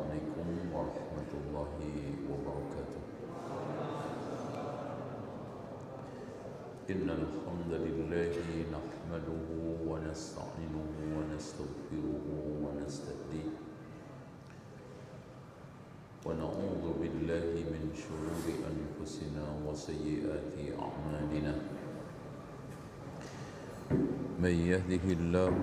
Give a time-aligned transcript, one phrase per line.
[0.00, 1.76] عليكم ورحمة الله
[2.32, 3.02] وبركاته.
[6.90, 8.32] إن الحمد لله
[8.72, 9.48] نحمده
[9.84, 12.26] ونستعينه ونستغفره
[12.64, 13.52] ونستهديه.
[16.24, 21.54] ونعوذ بالله من شرور أنفسنا وسيئات أعمالنا.
[24.40, 25.56] من يهده الله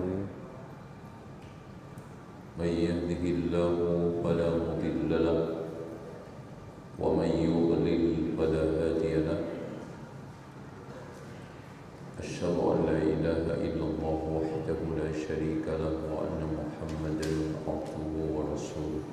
[2.60, 3.76] من يهده الله
[4.24, 5.40] فلا مضل له
[7.00, 8.04] ومن يضلل
[8.36, 9.40] فلا هادي له.
[12.20, 17.32] أشهد أن لا إله إلا الله وحده لا شريك له وأن محمدا
[17.68, 19.04] عبده ورسوله.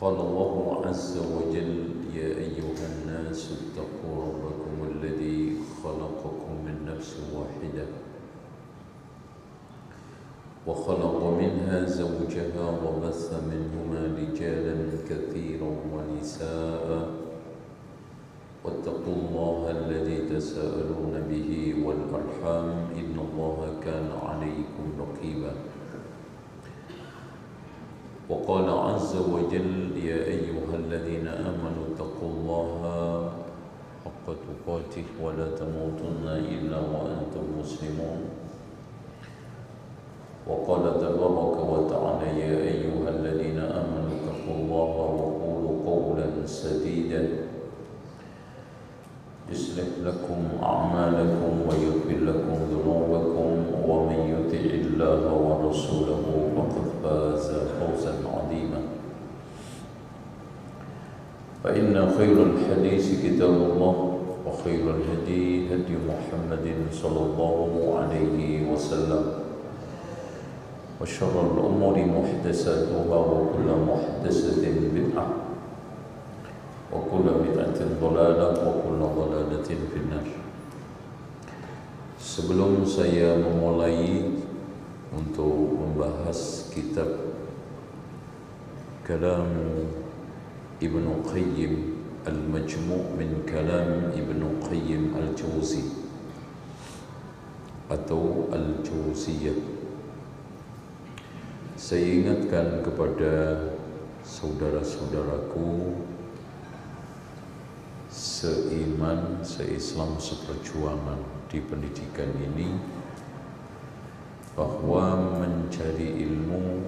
[0.00, 1.74] قال الله عز وجل
[2.16, 8.07] يا أيها الناس اتقوا ربكم الذي خلقكم من نفس واحدة.
[10.68, 14.76] وخلق منها زوجها وبث منهما رجالا
[15.08, 17.08] كثيرا ونساء.
[18.64, 21.50] واتقوا الله الذي تساءلون به
[21.84, 22.68] والأرحام.
[23.00, 25.52] إن الله كان عليكم رقيبا.
[28.28, 32.70] وقال عز وجل يا أيها الذين آمنوا اتقوا الله
[34.04, 38.47] حق تقاته ولا تموتن إلا وأنتم مسلمون.
[40.48, 47.28] وقال تبارك وتعالى يا أيها الذين آمنوا اتقوا الله وقولوا قولا سديدا
[49.52, 53.50] يصلح لكم أعمالكم ويغفر لكم ذنوبكم
[53.88, 56.24] ومن يطع الله ورسوله
[56.56, 58.80] فقد فاز فوزا عظيما.
[61.64, 69.37] فإن خير الحديث كتاب الله وخير الهدي هدي محمد صلى الله عليه وسلم.
[71.00, 74.62] وشر الأمور محدثاتها وكل محدثة
[74.94, 75.26] بدعة
[76.92, 80.28] وكل بدعة ضلالة وكل ضلالة في النار
[82.18, 84.26] Sebelum saya memulai
[85.14, 87.06] untuk membahas kitab
[89.06, 89.48] Kalam
[90.82, 91.74] Ibn Qayyim
[92.26, 95.82] Al-Majmu' min Kalam Ibn Qayyim Al-Jawzi
[97.90, 99.77] atau Al-Jawziyah
[101.88, 103.64] Saya ingatkan kepada
[104.20, 105.96] saudara-saudaraku
[108.12, 111.16] seiman, seislam, seperjuangan
[111.48, 112.76] di pendidikan ini
[114.52, 116.84] bahwa mencari ilmu,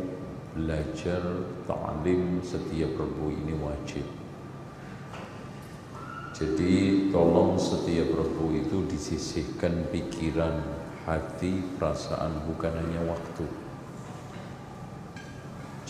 [0.52, 4.04] belajar, ta'lim setiap Rabu ini wajib.
[6.36, 10.60] Jadi tolong setiap Rabu itu disisihkan pikiran,
[11.08, 13.69] hati, perasaan bukan hanya waktu.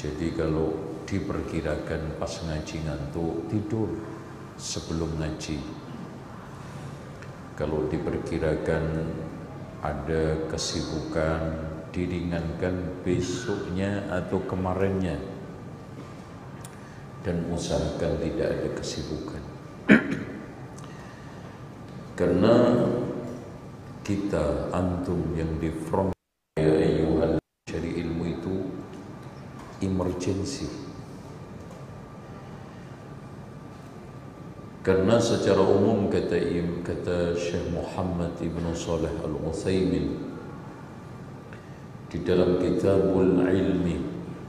[0.00, 0.72] Jadi kalau
[1.04, 3.92] diperkirakan pas ngaji ngantuk tidur
[4.56, 5.60] sebelum ngaji.
[7.52, 8.84] Kalau diperkirakan
[9.84, 15.20] ada kesibukan diringankan besoknya atau kemarinnya
[17.20, 19.42] dan usahakan tidak ada kesibukan.
[22.16, 22.56] Karena
[24.00, 26.16] kita antum yang di front
[26.56, 27.36] ya ayuhal
[27.68, 28.54] cari ilmu itu
[29.80, 30.68] emergency
[34.80, 36.40] Karena secara umum kata
[36.80, 40.16] kata Syekh Muhammad Ibn Saleh Al-Utsaimin
[42.08, 43.96] di dalam Kitabul Ilmi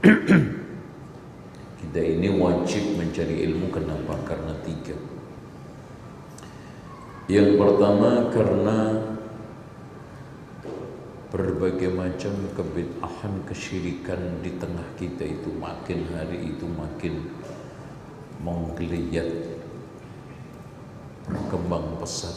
[1.92, 4.16] kita ini wajib mencari ilmu kenapa?
[4.24, 4.96] Karena tiga.
[7.28, 8.76] Yang pertama karena
[11.32, 17.24] berbagai macam kebid'ahan kesyirikan di tengah kita itu makin hari itu makin
[18.44, 19.32] menggeliat
[21.24, 22.36] berkembang pesat.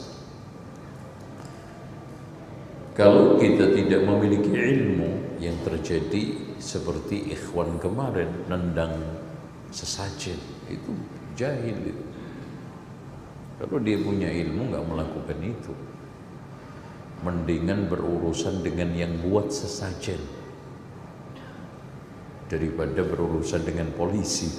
[2.96, 8.96] Kalau kita tidak memiliki ilmu yang terjadi seperti ikhwan kemarin nendang
[9.76, 10.40] sesajen
[10.72, 10.96] itu
[11.36, 11.76] jahil.
[13.60, 15.76] Kalau dia punya ilmu nggak melakukan itu,
[17.26, 20.22] mendingan berurusan dengan yang buat sesajen
[22.46, 24.54] daripada berurusan dengan polisi.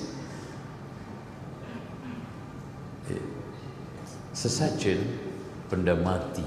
[4.37, 5.01] Sesajen
[5.71, 6.45] benda mati.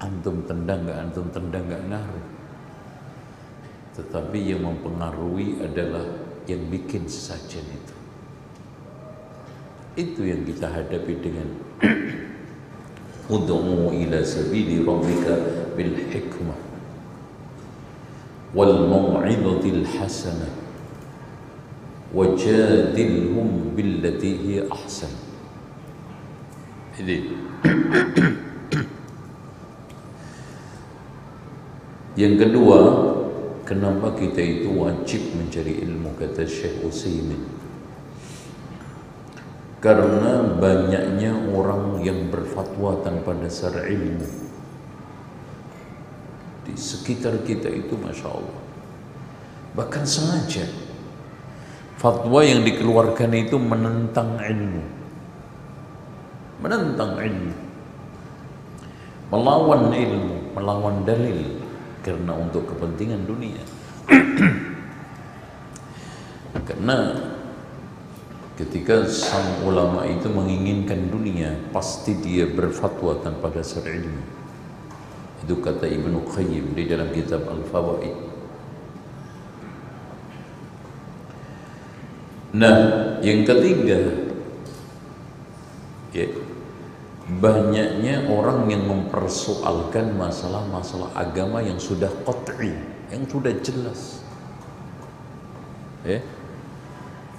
[0.00, 2.26] Antum tendang nggak antum tendang nggak ngaruh.
[3.94, 6.02] Tetapi yang mempengaruhi adalah
[6.48, 7.96] yang bikin sesajen itu.
[9.94, 11.48] Itu yang kita hadapi dengan
[13.24, 15.32] Ud'u ila sabili rabbika
[15.72, 16.60] bil hikmah
[18.54, 20.52] wal mau'izatil hasanah
[22.14, 25.10] wajadilhum billati hiya ahsan
[26.94, 27.34] jadi
[32.14, 32.80] yang kedua
[33.66, 37.63] kenapa kita itu wajib mencari ilmu kata Syekh Utsaimin
[39.84, 44.24] karena banyaknya orang yang berfatwa tanpa dasar ilmu.
[46.64, 48.64] Di sekitar kita itu masya Allah.
[49.76, 50.64] Bahkan sengaja
[52.00, 54.84] fatwa yang dikeluarkan itu menentang ilmu.
[56.64, 57.52] Menentang ilmu.
[59.36, 61.60] Melawan ilmu melawan dalil.
[62.00, 63.60] Karena untuk kepentingan dunia.
[66.72, 66.96] Karena
[68.54, 74.22] ketika sang ulama itu menginginkan dunia pasti dia berfatwa tanpa dasar ilmu
[75.44, 78.16] itu kata Ibnu Qayyim di dalam kitab Al-Fawaid
[82.54, 82.76] nah
[83.26, 84.30] yang ketiga
[86.14, 86.26] ya
[87.24, 92.76] banyaknya orang yang mempersoalkan masalah-masalah agama yang sudah qat'i,
[93.08, 94.20] yang sudah jelas.
[96.04, 96.20] Ya.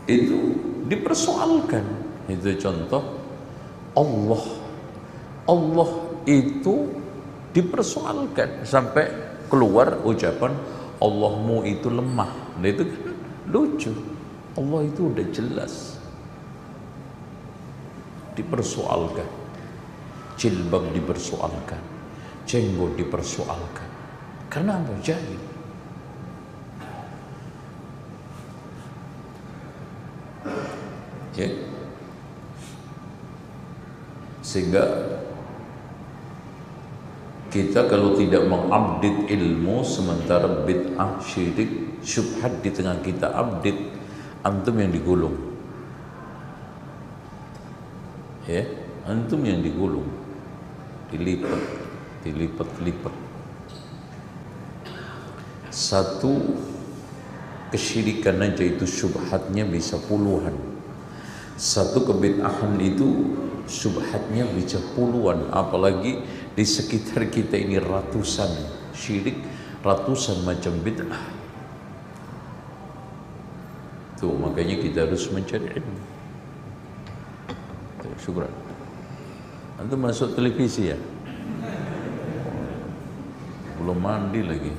[0.09, 0.57] Itu
[0.89, 1.85] dipersoalkan.
[2.29, 3.03] Itu contoh
[3.97, 4.43] Allah.
[5.45, 5.89] Allah
[6.25, 6.89] itu
[7.53, 9.05] dipersoalkan sampai
[9.45, 10.57] keluar ucapan
[10.97, 12.57] Allahmu itu lemah.
[12.57, 13.13] Nah itu kan
[13.53, 13.93] lucu.
[14.57, 16.01] Allah itu udah jelas.
[18.33, 19.45] Dipersoalkan
[20.35, 21.79] jilbab dipersoalkan
[22.45, 23.89] jenggot dipersoalkan
[24.51, 25.39] karena apa jahil
[31.35, 31.49] ya
[34.45, 34.83] sehingga
[37.55, 43.95] kita kalau tidak mengupdate ilmu sementara bid'ah syirik syubhat di tengah kita update
[44.43, 45.39] antum yang digulung.
[48.43, 48.67] Ya
[49.07, 50.03] antum yang digulung.
[51.07, 51.63] Dilipat
[52.27, 53.15] dilipat-lipat
[55.69, 56.57] satu
[57.69, 60.74] kesyirikan aja itu syubhatnya bisa puluhan
[61.55, 63.35] satu kebid'ahan itu
[63.65, 66.21] syubhatnya bisa puluhan apalagi
[66.53, 68.51] di sekitar kita ini ratusan
[68.93, 69.39] syirik
[69.81, 71.23] ratusan macam bid'ah
[74.19, 75.99] tuh makanya kita harus mencari ilmu
[78.21, 78.47] syukur
[79.75, 80.97] Antum masuk televisi ya?
[83.75, 84.71] Belum mandi lagi.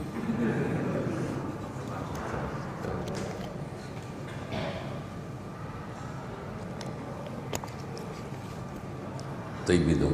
[9.75, 10.11] Itu.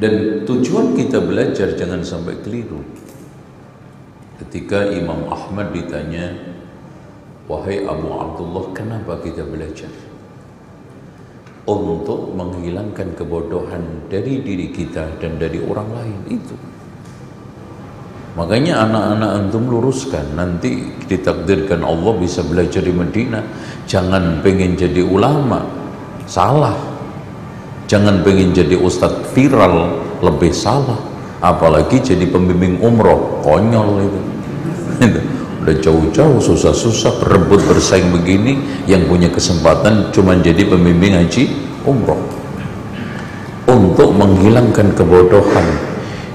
[0.00, 2.80] Dan tujuan kita belajar jangan sampai keliru.
[4.40, 6.32] Ketika Imam Ahmad ditanya,
[7.50, 9.90] Wahai Abu Abdullah, kenapa kita belajar?
[11.70, 16.56] untuk menghilangkan kebodohan dari diri kita dan dari orang lain itu
[18.34, 23.42] makanya anak-anak antum luruskan nanti ditakdirkan Allah bisa belajar di Medina
[23.86, 25.66] jangan pengen jadi ulama
[26.26, 26.89] salah
[27.90, 31.10] jangan pengen jadi ustadz viral lebih salah.
[31.40, 34.20] Apalagi jadi pembimbing umroh konyol itu.
[35.60, 41.50] Udah jauh-jauh susah-susah berebut bersaing begini yang punya kesempatan cuma jadi pembimbing haji
[41.82, 42.20] umroh.
[43.66, 45.66] Untuk menghilangkan kebodohan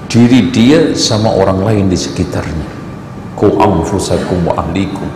[0.09, 2.67] diri dia sama orang lain di sekitarnya.
[3.37, 5.09] Ku anfusakum wa ahlikum.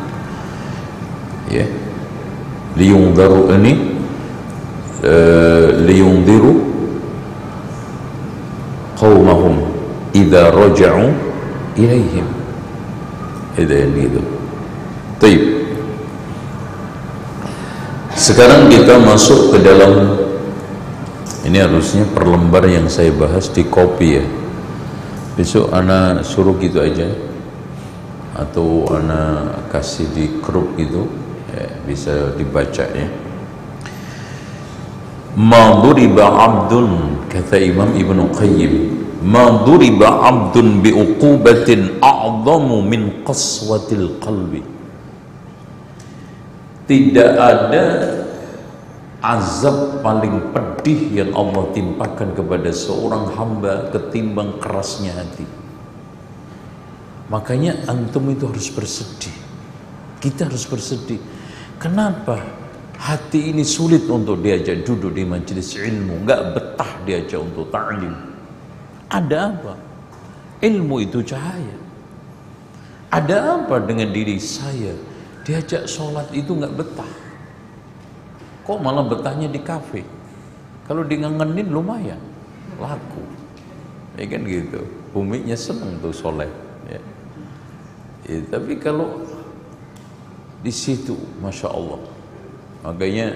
[1.50, 1.66] Ya.
[2.78, 3.74] Liyungdaru ini
[5.02, 5.49] uh,
[5.84, 6.54] liyungdiru
[9.00, 9.64] qawmahum
[10.12, 11.14] idha raja'u
[11.80, 12.28] ilaihim
[13.60, 14.22] itu yang gitu
[18.20, 20.20] sekarang kita masuk ke dalam
[21.48, 24.26] ini harusnya per lembar yang saya bahas di kopi ya.
[25.40, 27.08] Besok anak suruh gitu aja.
[28.36, 31.08] Atau anak kasih di grup gitu.
[31.50, 33.10] Ya, bisa dibaca ya
[35.40, 38.74] ma duriba abdun kata Imam Ibnu Qayyim.
[39.24, 44.60] Ma duriba abdun bi uqubatin a'zamu min qaswatil qalbi.
[46.88, 47.84] Tidak ada
[49.24, 55.48] azab paling pedih yang Allah timpakan kepada seorang hamba ketimbang kerasnya hati.
[57.30, 59.36] Makanya antum itu harus bersedih.
[60.18, 61.22] Kita harus bersedih.
[61.78, 62.59] Kenapa
[63.00, 68.30] hati ini sulit untuk diajak duduk di majelis ilmu nggak betah diajak untuk ta'lim
[69.10, 69.74] ada apa?
[70.62, 71.78] Ilmu itu cahaya.
[73.10, 74.94] Ada apa dengan diri saya?
[75.42, 77.14] Diajak sholat itu nggak betah.
[78.70, 80.06] Kok malah betahnya di kafe?
[80.86, 82.22] Kalau di ngangenin lumayan,
[82.78, 83.26] laku.
[84.14, 84.86] Ya kan gitu.
[85.10, 86.54] Buminya seneng tuh sholat.
[86.86, 87.02] Ya.
[88.30, 89.26] Ya, tapi kalau
[90.62, 91.98] di situ, masya Allah,
[92.80, 93.36] Makanya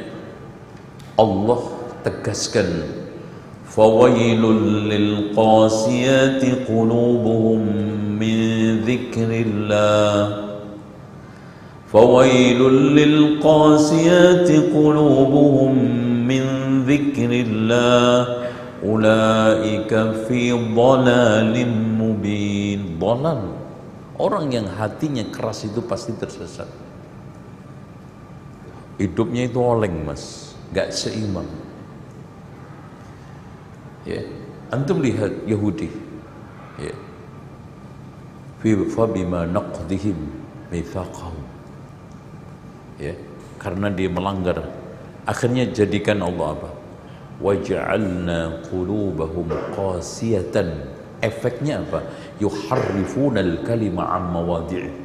[1.20, 1.62] Allah
[2.08, 2.88] tegaskan
[3.68, 7.60] fawailul lil qasiyati qulubuhum
[8.16, 8.38] min
[8.88, 10.48] dzikrillah
[11.92, 15.76] fawailul lil qasiyati qulubuhum
[16.24, 16.44] min
[16.88, 18.48] dzikrillah
[18.80, 22.96] ulaika fi dhalalim mubin.
[23.00, 23.60] Dhalal.
[24.16, 26.93] Orang yang hatinya keras itu pasti tersesat
[28.98, 30.54] hidupnya itu oleng mas.
[30.74, 31.48] Gak seimbang.
[34.04, 34.22] Ya.
[34.74, 35.86] Antum lihat Yahudi
[36.82, 36.94] ya.
[38.58, 40.18] Fi fabima naqdihim
[40.74, 41.46] mitsaqahum
[42.98, 43.14] ya.
[43.62, 44.60] Karena dia melanggar.
[45.24, 46.70] Akhirnya jadikan Allah apa?
[47.40, 49.48] Waja'alna qulubahum
[49.78, 50.90] qasiyatan.
[51.24, 52.04] Efeknya apa?
[52.44, 55.03] Yuharrifuna al-kalima an mawadi'i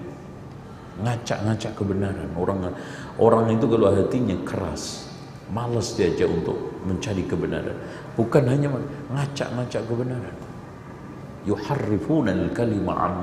[1.03, 2.29] ngacak-ngacak kebenaran.
[2.35, 2.75] Orang
[3.19, 5.09] orang itu kalau hatinya keras
[5.49, 7.77] malas diajak untuk mencari kebenaran.
[8.15, 8.69] Bukan hanya
[9.15, 10.37] ngacak-ngacak kebenaran.
[11.47, 13.15] Yuharrifuna al-kalima an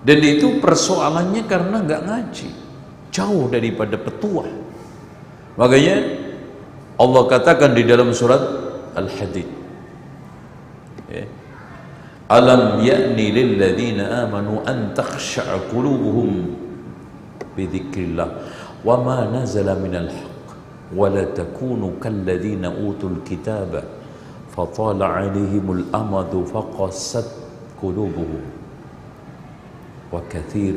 [0.00, 2.48] dan itu persoalannya karena nggak ngaji.
[3.12, 4.48] Jauh daripada petuah.
[5.60, 5.96] Makanya
[6.96, 8.40] Allah katakan di dalam surat
[8.96, 9.48] Al-Hadid.
[11.10, 11.26] Ya.
[12.30, 15.42] ألم يأن للذين آمنوا أن تخشع
[15.74, 16.30] قلوبهم
[17.56, 18.30] بذكر الله
[18.84, 20.46] وما نزل من الحق
[20.96, 23.84] ولا تكونوا كالذين أوتوا الكتاب
[24.56, 27.28] فطال عليهم الأمد فقست
[27.82, 28.42] قلوبهم
[30.12, 30.76] وكثير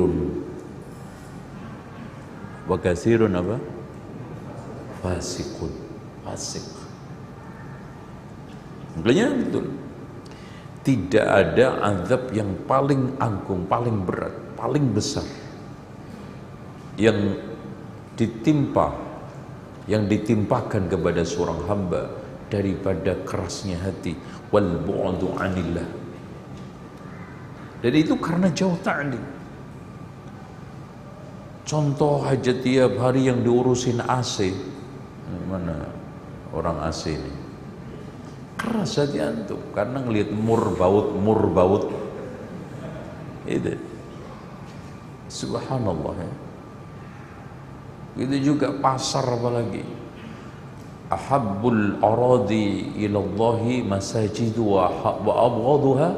[2.70, 3.20] وكثير
[5.04, 5.58] فاسق
[6.26, 6.68] فاسق.
[8.94, 9.83] makanya betul
[10.84, 15.26] tidak ada azab yang paling agung, paling berat, paling besar.
[17.00, 17.40] Yang
[18.20, 18.94] ditimpa
[19.90, 22.08] yang ditimpakan kepada seorang hamba
[22.48, 24.16] daripada kerasnya hati.
[24.54, 25.88] Wal bu'du anillah.
[27.84, 29.44] Dan itu karena jauh ta'lim
[31.64, 34.52] contoh aja tiap hari yang diurusin AC
[35.48, 35.90] mana
[36.52, 37.34] orang AC ini
[38.64, 41.92] keras hati antum karena ngelihat mur baut mur baut.
[43.44, 43.76] Itu.
[45.28, 46.34] Subhanallah ya.
[48.24, 49.84] Itu juga pasar apalagi.
[51.12, 56.10] Ahabbul aradi ilallahi masajidu wa abghaduha.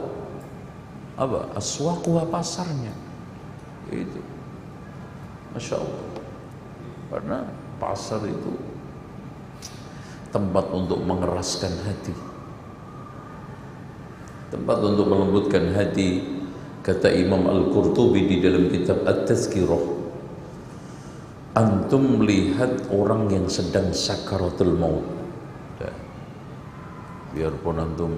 [1.17, 1.57] Apa?
[1.57, 2.93] Aswaquha pasarnya.
[3.89, 4.21] Itu.
[5.57, 6.03] Masya Allah.
[7.09, 7.37] Karena
[7.81, 8.53] pasar itu
[10.35, 12.34] tempat untuk mengeraskan hati
[14.53, 16.21] tempat untuk melembutkan hati
[16.85, 19.95] kata Imam Al-Qurtubi di dalam kitab At-Tazkirah.
[21.55, 25.07] Antum melihat orang yang sedang sakaratul maut.
[27.35, 28.11] Biarpun antum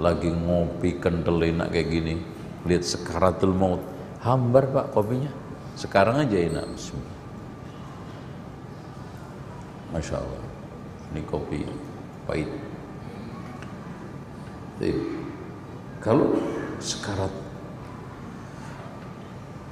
[0.00, 2.14] lagi ngopi kental enak kayak gini
[2.64, 3.84] lihat sakaratul maut.
[4.24, 5.28] Hambar pak kopinya?
[5.76, 6.64] Sekarang aja enak.
[6.72, 7.16] Bismillah
[9.92, 10.44] Masya Allah
[11.14, 11.64] ini kopi
[12.26, 12.50] pahit.
[14.76, 14.92] Jadi,
[16.06, 16.38] kalau
[16.78, 17.34] sekarat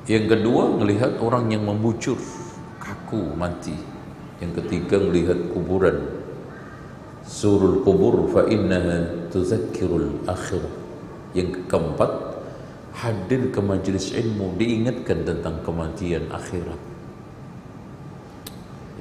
[0.05, 2.21] yang kedua melihat orang yang membujur
[2.77, 3.73] kaku mati.
[4.43, 6.05] Yang ketiga melihat kuburan.
[7.25, 10.75] Surul kubur fa innaha tuzakkirul akhirah.
[11.33, 12.13] Yang keempat
[12.93, 16.81] hadir ke majlis ilmu diingatkan tentang kematian akhirat.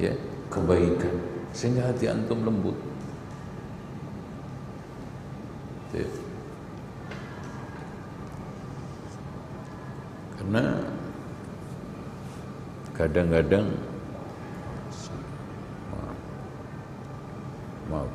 [0.00, 0.16] Ya
[0.48, 1.20] kebaikan.
[1.52, 2.74] Sehingga hati antum lembut.
[5.92, 6.23] Ya.
[10.44, 10.76] Karena
[12.92, 13.64] kadang-kadang
[15.88, 16.18] maaf,
[17.88, 18.10] maaf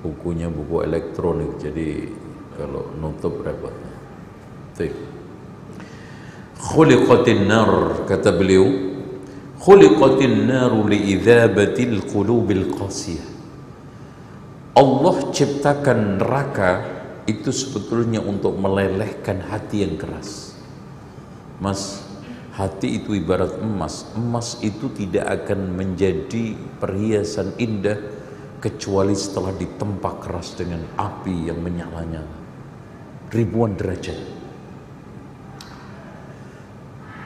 [0.00, 2.08] bukunya buku elektronik jadi
[2.56, 3.76] kalau nutup repot.
[4.80, 4.96] Baik.
[6.56, 8.64] khuliqatin nar kata beliau.
[9.60, 13.28] Khuliqatin nar liidhabatil qulubil qasiyah.
[14.72, 16.99] Allah ciptakan neraka
[17.30, 20.58] itu sebetulnya untuk melelehkan hati yang keras.
[21.62, 22.02] Mas,
[22.58, 24.10] hati itu ibarat emas.
[24.18, 27.96] Emas itu tidak akan menjadi perhiasan indah
[28.58, 32.36] kecuali setelah ditempa keras dengan api yang menyala-nyala.
[33.30, 34.18] Ribuan derajat.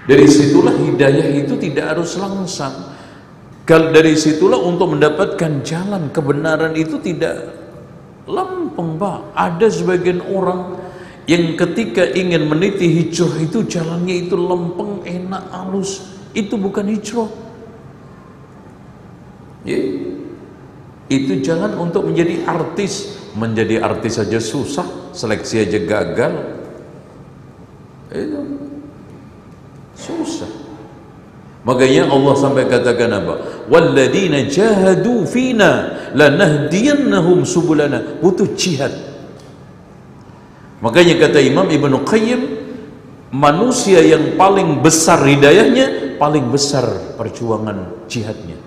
[0.04, 2.92] Dari situlah hidayah itu tidak harus langsung
[3.64, 7.63] dari situlah untuk mendapatkan jalan kebenaran itu tidak
[8.24, 9.32] lempeng pak.
[9.36, 10.80] Ada sebagian orang
[11.24, 16.16] yang ketika ingin meniti hijrah itu jalannya itu lempeng enak halus.
[16.32, 17.30] Itu bukan hijrah.
[19.64, 19.80] Ya.
[21.08, 23.20] Itu jalan untuk menjadi artis.
[23.34, 26.34] Menjadi artis saja susah seleksi aja gagal.
[28.14, 28.40] Itu.
[29.94, 30.63] Susah
[31.64, 38.92] makanya Allah sampai katakan apa walladzina jahadu fina lanahdiyannahum subulana butuh jihad
[40.84, 42.40] makanya kata Imam Ibnu Qayyim
[43.32, 48.64] manusia yang paling besar hidayahnya paling besar perjuangan jihadnya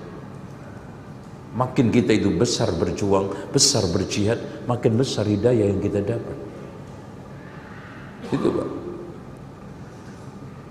[1.57, 4.37] Makin kita itu besar berjuang, besar berjihad,
[4.69, 6.37] makin besar hidayah yang kita dapat.
[8.29, 8.86] Itu Pak.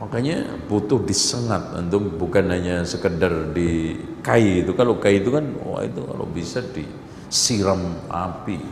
[0.06, 4.70] Makanya butuh disengat untuk bukan hanya sekedar di kai itu.
[4.78, 8.62] Kalau kai itu kan, wah itu kalau bisa disiram api.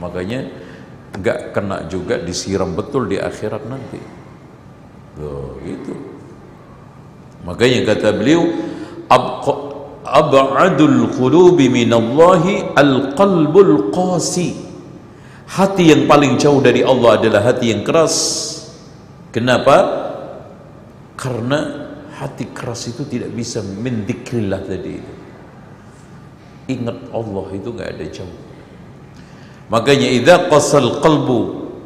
[0.00, 0.48] Makanya
[1.12, 4.00] nggak kena juga disiram betul di akhirat nanti.
[5.12, 5.92] Tuh, itu.
[7.44, 8.48] Makanya kata beliau,
[10.08, 14.56] ab'adul qulubi minallahi al-qalbul qasi
[15.52, 18.16] hati yang paling jauh dari Allah adalah hati yang keras
[19.32, 19.97] kenapa?
[21.18, 25.14] Karena hati keras itu tidak bisa mendikrillah tadi itu.
[26.78, 28.38] Ingat Allah itu nggak ada jauh.
[29.68, 31.38] Makanya idza qasal qalbu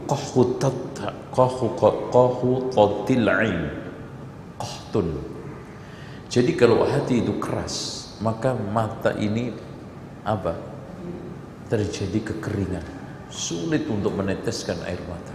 [0.04, 3.72] qahu tatta qahu tatil ain
[4.60, 5.08] qahtun.
[6.28, 9.50] Jadi kalau hati itu keras maka mata ini
[10.28, 10.54] apa?
[11.72, 12.84] Terjadi kekeringan.
[13.32, 15.34] Sulit untuk meneteskan air mata.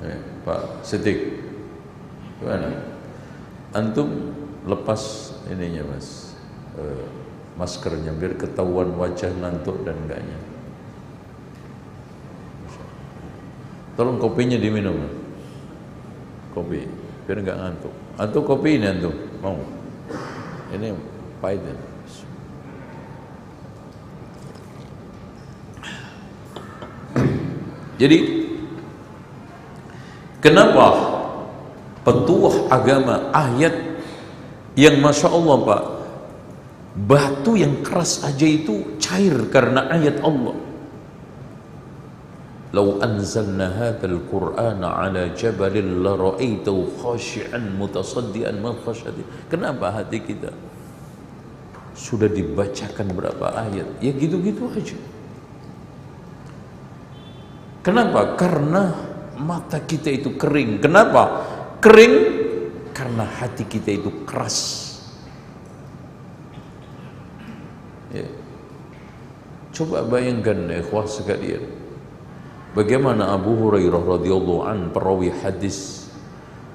[0.00, 1.40] Eh, Pak Sedik
[2.40, 2.72] gimana?
[3.76, 6.34] Antum lepas ininya mas.
[6.80, 7.06] Eh,
[7.58, 10.38] maskernya biar ketahuan wajah ngantuk dan enggaknya.
[14.00, 14.96] Tolong kopinya diminum
[16.56, 16.88] kopi
[17.28, 17.94] biar enggak ngantuk.
[18.16, 19.60] Antum kopi ini antum mau?
[20.72, 20.94] Ini
[21.42, 21.76] pahit ya.
[28.00, 28.18] jadi
[30.40, 30.88] Kenapa
[32.04, 33.76] petuah agama ayat
[34.74, 35.82] yang Masya Allah Pak
[36.90, 40.56] batu yang keras aja itu cair karena ayat Allah
[42.70, 49.26] Lau anzalna hadzal qur'ana ala jabalin la ra'aitahu khashi'an mutasaddian min khashadi.
[49.50, 50.54] Kenapa hati kita
[51.98, 53.90] sudah dibacakan berapa ayat?
[53.98, 54.94] Ya gitu-gitu aja.
[57.82, 58.38] Kenapa?
[58.38, 58.94] Karena
[59.40, 60.84] mata kita itu kering.
[60.84, 61.48] Kenapa?
[61.80, 62.14] Kering
[62.92, 64.86] karena hati kita itu keras.
[68.10, 68.26] Ya.
[69.70, 71.62] coba bayangkan ya ikhwah sekalian.
[72.74, 76.10] Bagaimana Abu Hurairah radhiyallahu an perawi hadis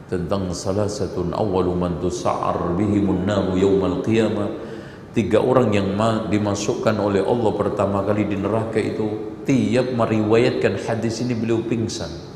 [0.07, 4.49] tentang salah satu awwalu man tusa'ar bihimun naru yaumal qiyamah.
[5.15, 5.95] Tiga orang yang
[6.27, 12.34] dimasukkan oleh Allah pertama kali di neraka itu tiap meriwayatkan hadis ini beliau pingsan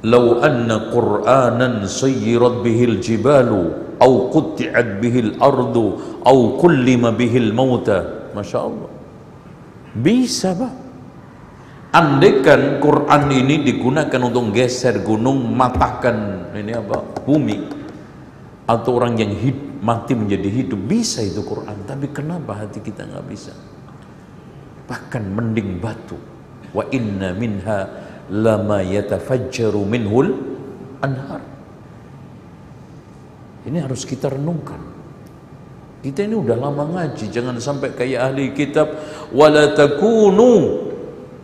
[0.00, 8.32] Lau anna Qur'anan sayyirat bihil jibalu au qutti'at bihil ardu au kullima bihil mauta.
[8.32, 8.90] Masya Allah.
[9.92, 10.72] Bisa pak.
[11.90, 17.66] Andaikan Quran ini digunakan untuk geser gunung matahkan ini apa bumi
[18.70, 21.82] atau orang yang hid, mati menjadi hidup bisa itu Quran.
[21.82, 23.50] Tapi kenapa hati kita nggak bisa?
[24.86, 26.14] Bahkan mending batu.
[26.70, 27.90] Wa inna minha
[28.30, 30.30] lama yatafajjaru minhul
[31.02, 31.42] anhar
[33.66, 34.90] ini harus kita renungkan
[36.00, 38.88] kita ini udah lama ngaji, jangan sampai kayak ahli kitab
[39.36, 40.80] wala takunu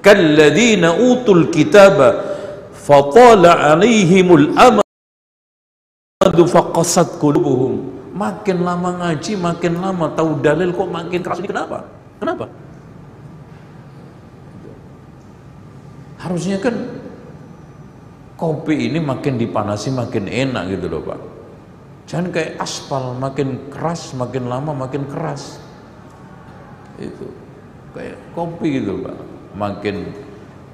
[0.00, 2.24] kalladzina utul kitaba
[2.72, 7.92] fatala alaihimul amadu faqasat qulubuhum.
[8.16, 11.84] Makin lama ngaji, makin lama tahu dalil kok makin keras ini kenapa?
[12.16, 12.48] Kenapa?
[16.16, 16.74] Harusnya kan
[18.36, 21.20] kopi ini makin dipanasi makin enak gitu loh Pak.
[22.06, 25.58] Jangan kayak aspal makin keras, makin lama makin keras.
[26.96, 27.26] Itu
[27.96, 29.18] kayak kopi gitu pak,
[29.58, 30.14] makin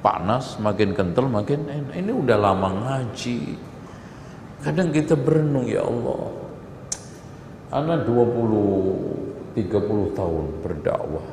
[0.04, 1.94] panas, makin kental, makin enak.
[1.96, 3.56] Ini udah lama ngaji,
[4.62, 6.30] kadang kita berenung ya Allah
[7.72, 11.28] anak 20 30 tahun berdakwah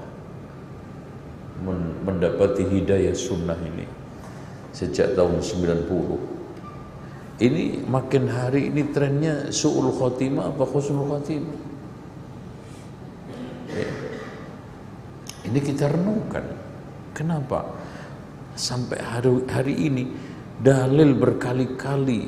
[2.08, 3.86] mendapati hidayah sunnah ini
[4.73, 6.39] sejak tahun 90
[7.39, 11.58] ini makin hari ini trennya su'ul khotimah apa khusnul khotimah
[13.71, 13.89] ya.
[15.47, 16.43] ini kita renungkan.
[17.15, 17.63] Kenapa?
[18.60, 20.03] Sampai hari, hari ini
[20.60, 22.27] dalil berkali-kali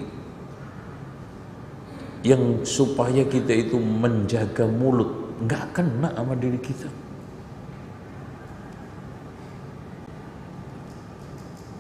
[2.23, 5.35] yang supaya kita itu menjaga mulut.
[5.43, 7.00] Nggak kena sama diri kita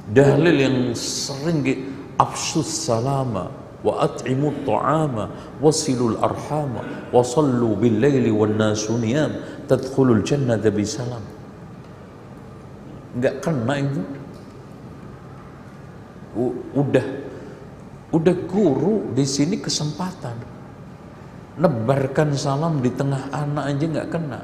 [0.09, 1.61] dalil yang sering
[2.17, 10.21] afsus salama wa at'imu ta'ama wasilul arhama wa sallu bil laili wan nasu niyam tadkhulul
[10.21, 11.21] jannata bi salam.
[13.17, 14.01] Enggak kena itu.
[16.77, 17.05] Udah
[18.15, 20.37] udah guru di sini kesempatan.
[21.59, 24.41] Nebarkan salam di tengah anak aja nggak kena.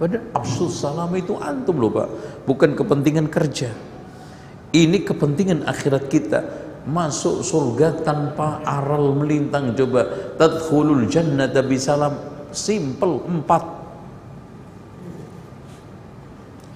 [0.00, 2.08] Padahal afsus salam itu antum loh pak.
[2.42, 3.70] Bukan kepentingan kerja
[4.72, 6.40] ini kepentingan akhirat kita.
[6.82, 9.76] Masuk surga tanpa aral melintang.
[9.76, 12.16] Coba tadkhulul jannata bisalam.
[12.50, 13.64] Simple empat.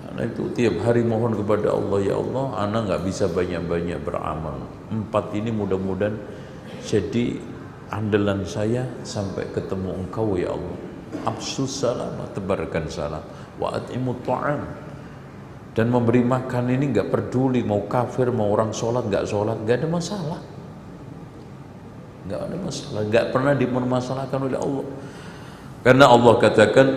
[0.05, 4.65] Karena itu tiap hari mohon kepada Allah ya Allah, anak nggak bisa banyak-banyak beramal.
[4.89, 6.17] Empat ini mudah-mudahan
[6.87, 7.37] jadi
[7.93, 10.79] andalan saya sampai ketemu engkau ya Allah.
[11.29, 13.25] Absus salam, tebarkan salam.
[13.61, 14.86] Wa at'imu ta'am
[15.77, 19.89] dan memberi makan ini nggak peduli mau kafir mau orang sholat nggak sholat nggak ada
[19.93, 20.41] masalah.
[22.25, 24.87] Nggak ada masalah nggak pernah dipermasalahkan oleh Allah.
[25.85, 26.89] Karena Allah katakan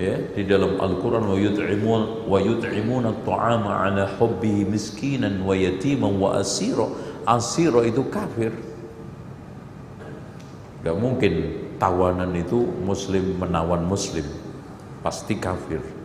[0.00, 6.40] ya di dalam Al-Qur'an wa yut'imun wa yut'imuna at-ta'ama 'ala hubbihi miskinan wa yatiman wa
[6.40, 6.88] asira.
[7.28, 8.56] Asira itu kafir.
[10.80, 11.32] Nggak mungkin
[11.76, 14.24] tawanan itu muslim menawan muslim
[15.04, 15.95] pasti kafir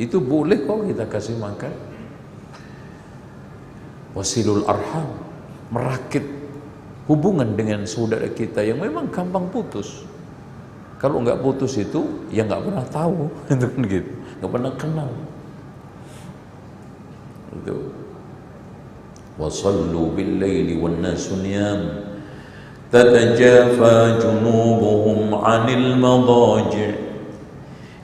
[0.00, 1.74] itu boleh kok kita kasih makan.
[4.16, 5.06] Wasilul arham,
[5.70, 6.26] merakit
[7.06, 10.02] hubungan dengan saudara kita yang memang gampang putus.
[10.98, 14.12] Kalau nggak putus itu, ya nggak pernah tahu, itu kan gitu,
[14.42, 15.10] nggak pernah kenal.
[17.54, 17.76] Itu.
[19.40, 22.10] Wasallu bil laili wan nasu niyam
[22.92, 26.90] تتجافى جنوبهم عن المضاجع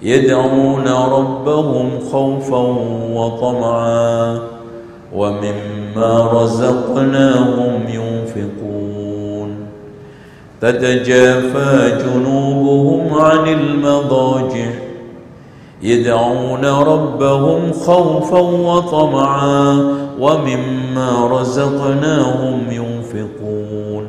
[0.01, 2.63] يدعون ربهم خوفا
[3.13, 4.39] وطمعا
[5.15, 9.49] ومما رزقناهم ينفقون.
[10.61, 14.71] تتجافى جنوبهم عن المضاجع.
[15.81, 19.63] يدعون ربهم خوفا وطمعا
[20.19, 24.05] ومما رزقناهم ينفقون.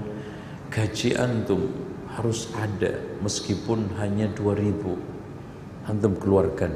[0.72, 1.68] kaji antum
[2.16, 4.96] harus ada meskipun hanya 2000
[5.88, 6.75] antum keluarkan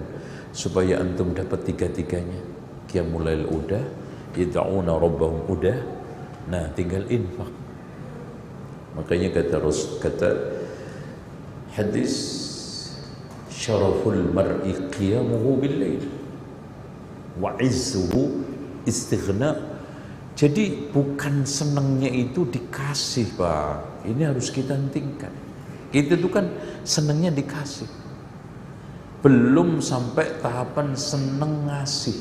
[0.50, 2.40] supaya antum dapat tiga-tiganya.
[2.86, 3.82] Qiyamul lail udah
[4.38, 5.78] yad'una rabbahum udah.
[6.46, 7.50] Nah tinggal infak.
[8.94, 10.30] Makanya kata Rasul kata
[11.74, 12.14] hadis
[13.52, 15.80] syaraful mar'i qiyamuhu bil
[17.36, 18.40] wa izzuhu
[18.86, 19.76] istighna.
[20.36, 24.04] Jadi bukan senangnya itu dikasih Pak.
[24.04, 25.32] Ini harus kita tingkat
[25.96, 26.50] kita itu kan
[26.82, 27.86] senangnya dikasih
[29.20, 32.16] belum sampai tahapan seneng ngasih.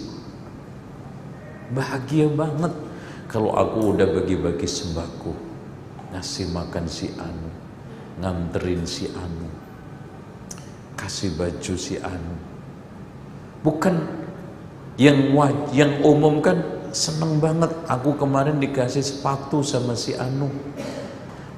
[1.74, 2.72] Bahagia banget.
[3.26, 5.34] Kalau aku udah bagi-bagi sembako
[6.14, 7.50] ngasih makan si Anu
[8.22, 9.50] nganterin si Anu
[10.96, 12.36] kasih baju si Anu.
[13.62, 13.96] Bukan
[14.96, 15.36] yang
[15.76, 16.64] yang umum kan
[16.96, 17.70] seneng banget.
[17.92, 20.48] Aku kemarin dikasih sepatu sama si Anu.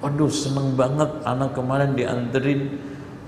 [0.02, 1.10] Waduh seneng banget.
[1.24, 2.82] Anak kemarin dianterin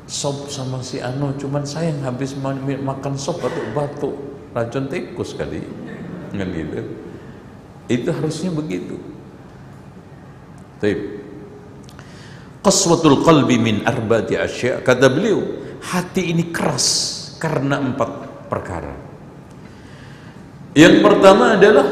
[0.10, 1.38] sop sama si Anu.
[1.38, 4.18] Cuman saya habis makan sop batuk-batuk.
[4.50, 5.62] Racun tikus kali
[6.34, 6.82] kan gitu
[7.90, 9.02] itu harusnya begitu.
[10.78, 11.26] Taib.
[12.62, 14.86] Qaswatul qalbi min arba'ati asya.
[14.86, 15.42] Kata beliau
[15.82, 16.88] hati ini keras
[17.42, 18.94] karena empat perkara.
[20.78, 21.88] Yang pertama adalah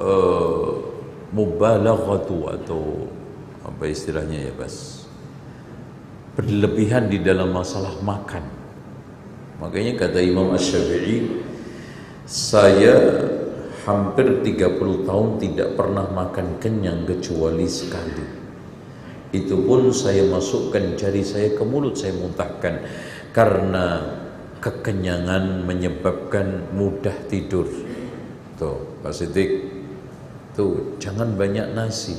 [0.00, 0.72] uh,
[1.36, 2.82] mubalaghatu atau
[3.68, 5.04] apa istilahnya ya Bas?
[6.34, 8.44] Berlebihan di dalam masalah makan.
[9.58, 11.44] Makanya kata Imam Ash-Syafi'i
[12.24, 12.94] saya
[13.84, 18.26] hampir 30 tahun tidak pernah makan kenyang kecuali sekali.
[19.34, 22.86] Itu pun saya masukkan jari saya ke mulut saya muntahkan.
[23.34, 24.16] Karena
[24.62, 27.66] kekenyangan menyebabkan mudah tidur.
[28.56, 29.78] Tuh Pak Sidik
[30.58, 32.18] Tuh, jangan banyak nasi.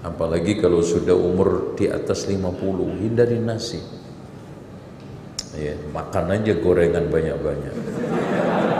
[0.00, 3.80] Apalagi kalau sudah umur di atas 50, hindari nasi.
[5.60, 7.74] Ya, makan aja gorengan banyak-banyak.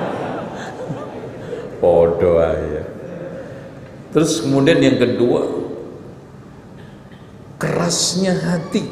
[1.81, 2.85] Podo aja.
[4.17, 5.45] Terus kemudian yang kedua,
[7.61, 8.89] kerasnya hati.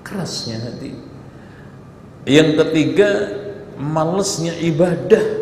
[0.00, 0.90] Kerasnya hati.
[2.24, 3.10] Yang ketiga,
[3.76, 5.41] malesnya ibadah.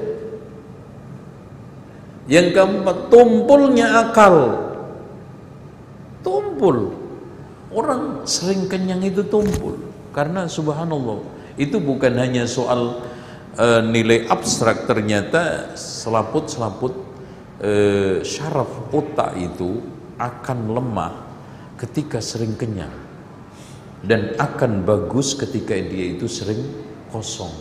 [2.30, 4.54] Yang keempat, tumpulnya akal.
[6.22, 6.94] Tumpul.
[7.74, 9.82] Orang sering kenyang itu tumpul.
[10.14, 11.26] Karena subhanallah,
[11.58, 13.02] itu bukan hanya soal
[13.58, 16.94] uh, nilai abstrak ternyata selaput-selaput
[17.62, 19.82] uh, syaraf otak itu
[20.20, 21.12] akan lemah
[21.80, 22.92] ketika sering kenyang
[24.04, 26.60] dan akan bagus ketika dia itu sering
[27.08, 27.52] kosong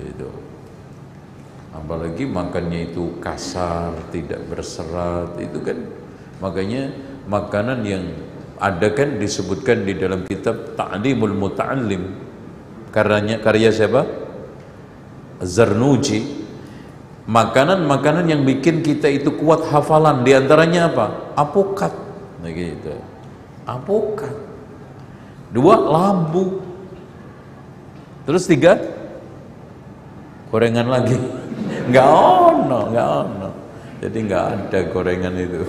[0.00, 0.28] itu
[1.78, 5.78] apalagi makannya itu kasar tidak berserat itu kan
[6.42, 6.90] makanya
[7.30, 8.04] makanan yang
[8.58, 12.26] ada kan disebutkan di dalam kitab Ta'limul Muta'allim.
[12.90, 14.02] Karyanya karya siapa?
[15.38, 16.26] Zarnuji
[17.30, 21.06] makanan-makanan yang bikin kita itu kuat hafalan di antaranya apa?
[21.38, 21.94] apokat.
[22.42, 22.98] Nah gitu.
[23.62, 24.34] Apokat.
[25.54, 26.58] Dua lambu.
[28.26, 28.74] Terus tiga?
[30.50, 31.14] Gorengan lagi
[31.88, 33.50] nggak ono nggak ono.
[33.98, 35.62] Jadi nggak ada gorengan itu.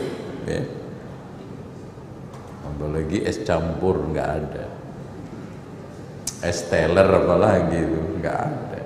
[0.50, 0.64] Ya.
[2.66, 4.66] apalagi es campur nggak ada.
[6.40, 8.82] Es teler apalagi itu nggak ada.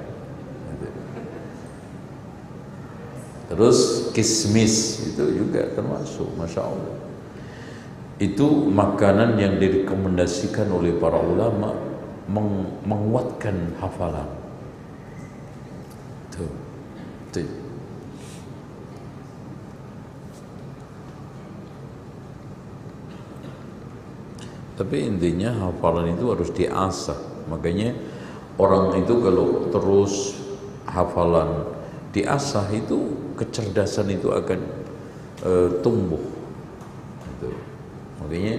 [3.53, 6.97] Terus kismis itu juga termasuk masya Allah.
[8.17, 11.77] Itu makanan yang direkomendasikan oleh para ulama
[12.25, 14.42] meng menguatkan hafalan
[17.33, 17.73] tuh
[24.73, 27.17] tapi intinya hafalan itu harus diasah.
[27.47, 27.93] Makanya
[28.57, 30.43] orang itu kalau terus
[30.89, 31.69] hafalan
[32.13, 34.59] diasah itu kecerdasan itu akan
[35.45, 36.21] uh, tumbuh.
[37.23, 37.49] Gitu.
[38.21, 38.55] makanya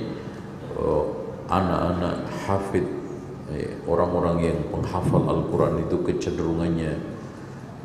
[0.77, 1.05] uh,
[1.49, 2.85] anak-anak hafid
[3.49, 7.01] eh, orang-orang yang penghafal Al-Quran itu kecenderungannya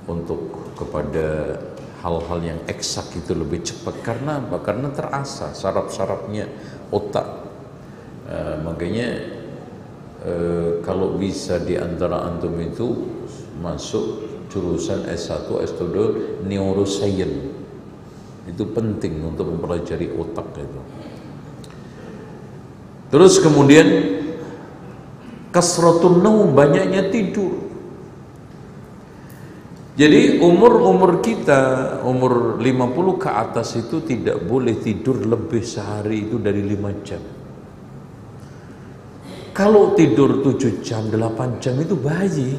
[0.10, 1.60] untuk kepada
[2.00, 4.63] hal-hal yang eksak itu lebih cepat karena apa?
[4.63, 6.48] karena terasa saraf-sarafnya
[6.96, 7.50] otak
[8.30, 9.26] Uh, makanya
[10.22, 13.10] uh, kalau bisa di antara antum itu
[13.58, 14.22] masuk
[14.54, 15.86] jurusan S1, S2
[16.46, 17.58] neuroscience
[18.46, 20.82] itu penting untuk mempelajari otak itu.
[23.10, 23.88] Terus kemudian
[25.50, 26.22] kasratun
[26.54, 27.69] banyaknya tidur.
[30.00, 31.60] Jadi umur-umur kita
[32.08, 37.20] umur 50 ke atas itu tidak boleh tidur lebih sehari itu dari 5 jam.
[39.52, 42.56] Kalau tidur 7 jam, 8 jam itu bayi.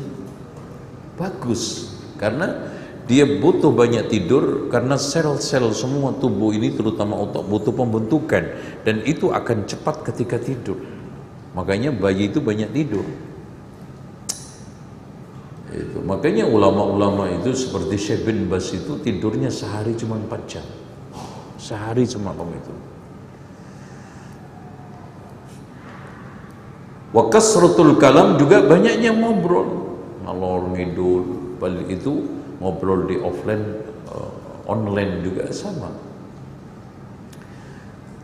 [1.16, 1.96] Bagus.
[2.20, 2.76] Karena
[3.09, 8.53] dia butuh banyak tidur karena sel-sel semua tubuh ini terutama otak butuh pembentukan
[8.85, 10.76] dan itu akan cepat ketika tidur.
[11.57, 13.29] Makanya bayi itu banyak tidur.
[15.70, 16.02] Itu.
[16.02, 20.66] Makanya ulama-ulama itu seperti Syekh bin Bas itu tidurnya sehari cuma 4 jam.
[21.54, 22.74] Sehari semalam itu.
[27.14, 29.98] Wa kasratul kalam juga banyaknya ngobrol.
[30.26, 31.22] Ngalor ngidul,
[31.62, 32.26] balik itu
[32.59, 34.30] ngobrol di offline uh,
[34.70, 35.90] online juga sama.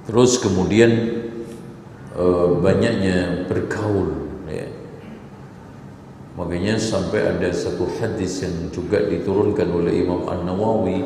[0.07, 0.91] Terus kemudian
[2.15, 4.26] uh, banyaknya bergaul.
[6.37, 11.01] Makanya sampai ada satu hadis yang juga diturunkan oleh Imam An-Nawawi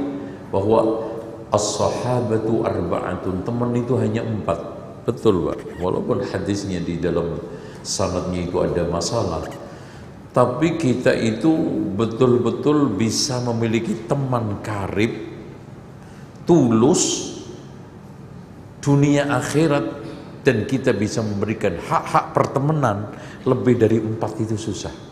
[0.51, 1.07] bahwa
[1.55, 4.59] as-sahabatu arba'atun teman itu hanya empat.
[5.07, 5.79] Betul Pak?
[5.79, 7.39] Walaupun hadisnya di dalam
[7.87, 9.47] sanadnya itu ada masalah
[10.31, 11.51] tapi kita itu
[11.99, 15.11] betul-betul bisa memiliki teman karib
[16.47, 17.35] tulus
[18.79, 19.99] dunia akhirat
[20.47, 23.11] dan kita bisa memberikan hak-hak pertemanan
[23.43, 25.10] lebih dari empat itu susah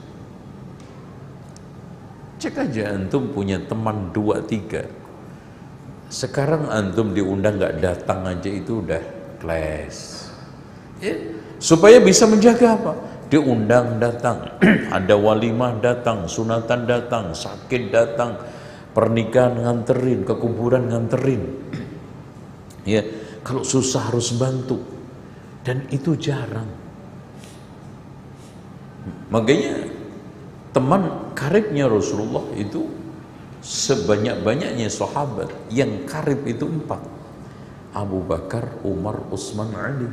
[2.39, 4.87] cek aja antum punya teman dua tiga.
[6.09, 9.03] Sekarang antum diundang nggak datang aja itu udah
[9.39, 10.27] kles
[10.99, 11.15] ya
[11.59, 12.93] supaya bisa menjaga apa?
[13.29, 14.57] Diundang datang
[14.97, 18.41] ada walimah datang sunatan datang sakit datang
[18.97, 21.43] pernikahan nganterin ke kuburan nganterin.
[22.89, 23.05] Ya
[23.45, 24.81] kalau susah harus bantu.
[25.61, 26.73] Dan itu jarang.
[29.29, 29.98] Makanya
[30.73, 32.89] teman karibnya Rasulullah itu
[33.63, 35.51] sebanyak-banyaknya sahabat.
[35.73, 37.03] Yang karib itu empat.
[37.97, 40.09] Abu Bakar, Umar, Utsman, Ali.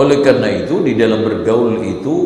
[0.00, 2.16] Oleh karena itu di dalam bergaul itu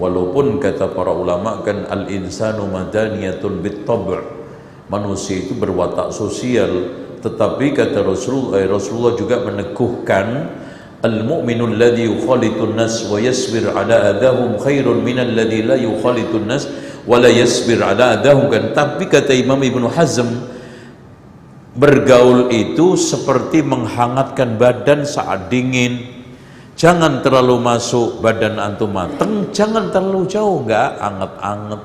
[0.00, 3.86] walaupun kata para ulama kan al insanu madaniyatun bit
[4.90, 6.98] manusia itu berwatak sosial.
[7.20, 10.26] Tetapi kata Rasulullah, eh, Rasulullah juga meneguhkan
[11.00, 11.72] al-mu'minu
[12.76, 14.60] nas wa yasbir ala adahum
[16.44, 16.64] nas
[17.08, 17.30] wa la
[18.76, 20.28] tapi kata Imam Ibnu Hazm
[21.74, 26.20] bergaul itu seperti menghangatkan badan saat dingin.
[26.76, 31.82] Jangan terlalu masuk badan antum mateng jangan terlalu jauh enggak anget-anget.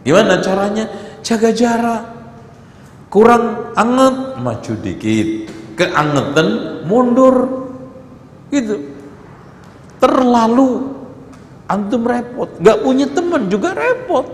[0.00, 0.84] Gimana caranya?
[1.20, 2.02] Jaga jarak.
[3.12, 5.28] Kurang anget maju dikit.
[5.76, 6.48] Keangetan
[6.88, 7.34] mundur
[8.50, 8.76] gitu.
[10.02, 10.90] Terlalu
[11.70, 12.50] antum repot.
[12.58, 14.26] Nggak punya teman juga repot.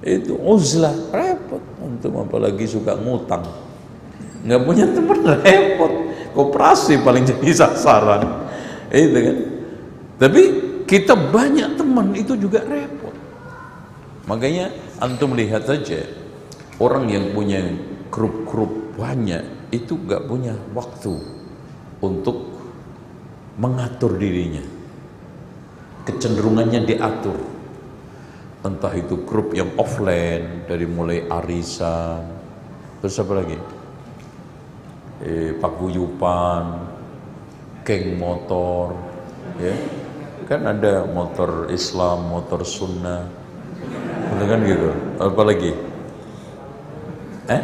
[0.00, 1.60] Itu uzlah repot.
[1.84, 3.44] Antum apalagi suka ngutang.
[4.44, 5.92] Nggak punya teman repot.
[6.32, 8.48] Koperasi paling jadi sasaran.
[8.88, 9.36] Itu kan.
[10.20, 10.42] Tapi
[10.88, 13.12] kita banyak teman itu juga repot.
[14.28, 14.70] Makanya
[15.02, 16.06] antum lihat saja
[16.80, 17.60] orang yang punya
[18.10, 21.14] grup-grup banyak itu nggak punya waktu
[22.02, 22.49] untuk
[23.58, 24.62] mengatur dirinya.
[26.06, 27.38] Kecenderungannya diatur.
[28.60, 32.28] Entah itu grup yang offline dari mulai arisan
[33.00, 33.56] terus apa lagi?
[35.24, 36.64] Eh, paguyupan
[37.80, 38.92] geng motor
[39.56, 39.72] ya.
[40.44, 43.24] Kan ada motor Islam motor sunnah.
[44.36, 44.92] Kan gitu?
[45.16, 45.72] Apa lagi?
[47.48, 47.62] Eh?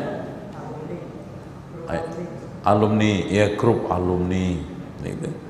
[2.67, 4.59] Alumni ya grup alumni
[5.07, 5.46] gitu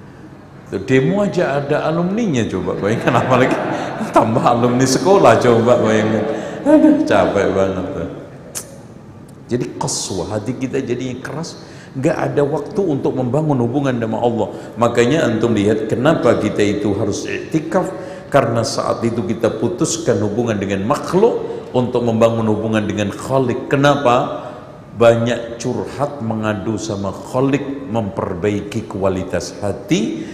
[0.67, 3.55] Demo aja ada alumninya coba bayangkan apalagi
[4.17, 6.25] tambah alumni sekolah coba bayangkan.
[6.67, 8.11] Aduh capek banget tuh.
[9.47, 11.63] Jadi qaswa hati kita jadinya keras,
[11.95, 14.51] nggak ada waktu untuk membangun hubungan dengan Allah.
[14.75, 17.87] Makanya antum lihat kenapa kita itu harus iktikaf
[18.27, 23.71] karena saat itu kita putuskan hubungan dengan makhluk untuk membangun hubungan dengan Khalik.
[23.71, 24.45] Kenapa?
[24.99, 30.27] Banyak curhat mengadu sama Khalik memperbaiki kualitas hati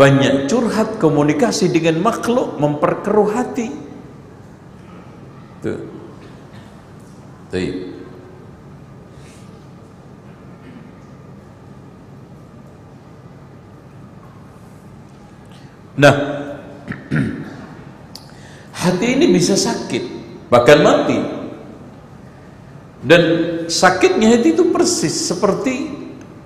[0.00, 3.68] banyak curhat komunikasi dengan makhluk memperkeruh hati
[5.60, 6.00] tuh
[7.50, 7.74] Baik.
[15.98, 16.14] Nah,
[18.86, 20.04] hati ini bisa sakit,
[20.46, 21.18] bahkan mati.
[23.02, 23.22] Dan
[23.66, 25.90] sakitnya hati itu persis seperti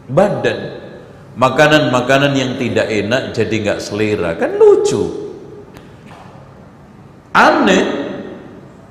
[0.09, 0.84] badan
[1.35, 4.39] makanan-makanan yang tidak enak jadi nggak selera.
[4.39, 5.03] Kan lucu.
[7.35, 7.85] Aneh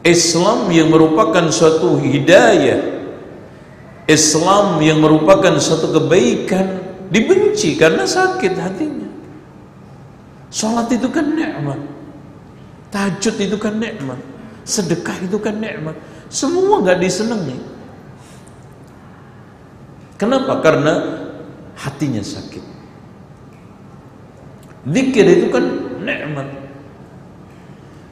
[0.03, 2.91] Islam yang merupakan suatu hidayah.
[4.03, 6.83] Islam yang merupakan suatu kebaikan.
[7.07, 9.09] Dibenci karena sakit hatinya.
[10.51, 11.79] Sholat itu kan nikmat.
[12.91, 14.19] Tahajud itu kan nikmat.
[14.67, 15.95] Sedekah itu kan nikmat.
[16.27, 17.57] Semua nggak disenangi.
[20.19, 20.59] Kenapa?
[20.59, 21.22] Karena
[21.77, 22.65] hatinya sakit.
[24.83, 25.63] Zikir itu kan
[26.03, 26.47] nikmat.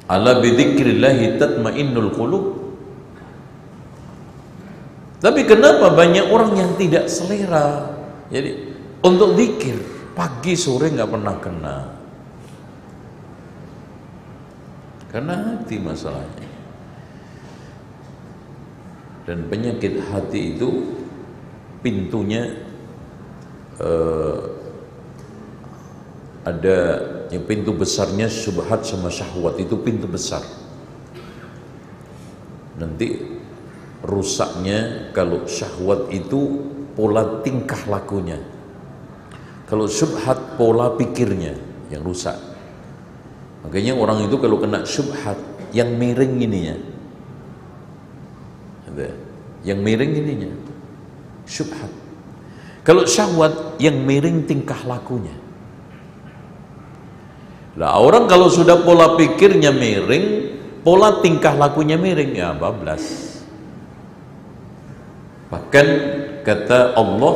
[0.08, 2.46] Ala bidzikrillahi tatmainnul qulub.
[5.22, 7.94] Tapi kenapa banyak orang yang tidak selera?
[8.34, 8.74] Jadi
[9.06, 9.78] untuk zikir
[10.18, 11.78] pagi sore nggak pernah kena.
[15.12, 16.50] Karena hati masalahnya.
[19.28, 20.98] Dan penyakit hati itu
[21.84, 22.71] pintunya
[23.82, 24.40] uh,
[26.46, 26.78] ada
[27.30, 30.42] yang pintu besarnya subhat sama syahwat itu pintu besar.
[32.82, 33.14] Nanti
[34.02, 36.66] rusaknya kalau syahwat itu
[36.98, 38.42] pola tingkah lakunya.
[39.70, 41.56] Kalau subhat pola pikirnya
[41.94, 42.36] yang rusak.
[43.62, 45.38] Makanya orang itu kalau kena subhat
[45.72, 46.76] yang miring ininya.
[49.62, 50.52] Yang miring ininya.
[51.46, 52.01] Subhat
[52.82, 55.34] kalau syahwat yang miring tingkah lakunya.
[57.78, 63.38] Lah orang kalau sudah pola pikirnya miring, pola tingkah lakunya miring ya bablas.
[65.54, 65.88] Bahkan
[66.42, 67.36] kata Allah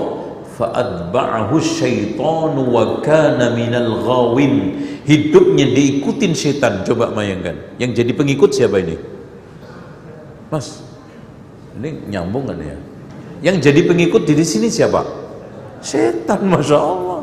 [0.58, 4.82] fa'adba'ahu syaitanu wa kana minal ghawin.
[5.06, 7.78] Hidupnya diikutin setan coba bayangkan.
[7.78, 8.98] Yang jadi pengikut siapa ini?
[10.50, 10.82] Mas
[11.78, 12.78] ini nyambung kan ya?
[13.46, 15.25] Yang jadi pengikut di sini siapa
[15.82, 17.22] setan masya Allah.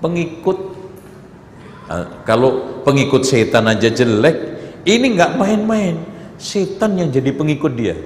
[0.00, 0.58] Pengikut.
[1.84, 4.36] Uh, kalau pengikut setan aja jelek
[4.84, 5.96] ini nggak main-main.
[6.36, 7.96] Setan yang jadi pengikut dia.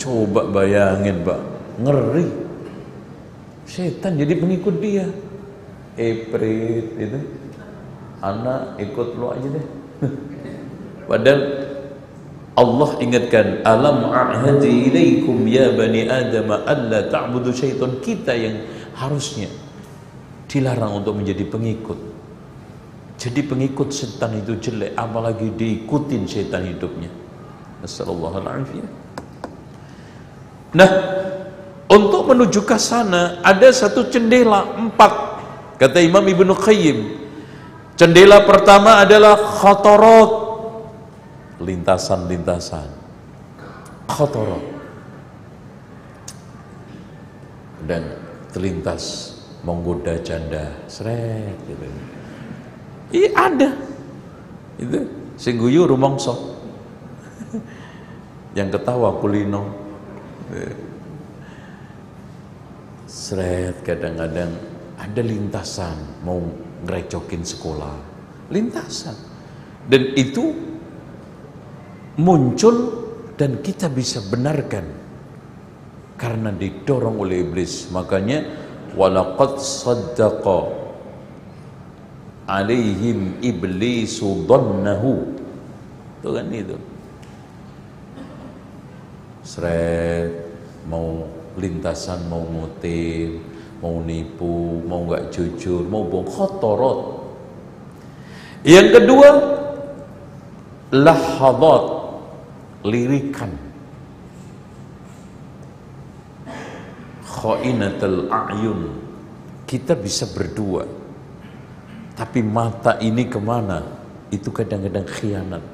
[0.00, 1.40] Coba bayangin pak.
[1.80, 2.26] Ngeri.
[3.68, 5.06] Setan jadi pengikut dia.
[5.96, 7.20] Eprit itu
[8.24, 9.66] anak ikut lu aja deh.
[11.10, 11.40] Padahal
[12.52, 17.96] Allah ingatkan alam a'hadi ilaikum ya bani adam alla ta'budu syaitan.
[18.00, 18.60] Kita yang
[18.96, 19.48] harusnya
[20.48, 21.98] dilarang untuk menjadi pengikut.
[23.16, 27.08] Jadi pengikut setan itu jelek apalagi diikutin setan hidupnya.
[27.82, 28.82] Assalamualaikum
[30.72, 30.90] Nah
[31.86, 35.12] untuk menuju ke sana ada satu jendela empat
[35.76, 36.98] kata Imam Ibnu Qayyim.
[37.94, 40.30] Jendela pertama adalah khotorot
[41.62, 42.88] lintasan-lintasan.
[44.08, 44.72] Khotorot
[47.86, 48.21] dan
[48.52, 49.34] terlintas
[49.64, 51.86] menggoda janda seret gitu.
[53.12, 53.70] Iya ada.
[54.76, 54.98] Itu
[55.40, 56.60] singguyu rumongso
[58.58, 59.80] yang ketawa kulino.
[63.08, 64.52] Seret kadang-kadang
[65.00, 66.40] ada lintasan mau
[66.84, 67.96] ngerecokin sekolah.
[68.52, 69.16] Lintasan.
[69.88, 70.52] Dan itu
[72.20, 72.76] muncul
[73.34, 75.01] dan kita bisa benarkan
[76.22, 77.90] karena didorong oleh iblis.
[77.90, 78.46] Makanya
[78.94, 80.70] walaqad saddaqa
[82.46, 85.34] alaihim iblisu dhannahu.
[86.22, 86.78] Itu kan itu.
[89.42, 90.30] Seret
[90.86, 91.26] mau
[91.58, 93.42] lintasan mau ngutip
[93.82, 97.00] mau nipu mau nggak jujur mau bohong khotorot
[98.62, 99.30] yang kedua
[100.94, 101.84] lahadat
[102.86, 103.50] lirikan
[107.42, 108.80] khainatul a'yun.
[109.66, 110.86] Kita bisa berdua.
[112.14, 113.82] Tapi mata ini ke mana?
[114.30, 115.64] Itu kadang-kadang khianat.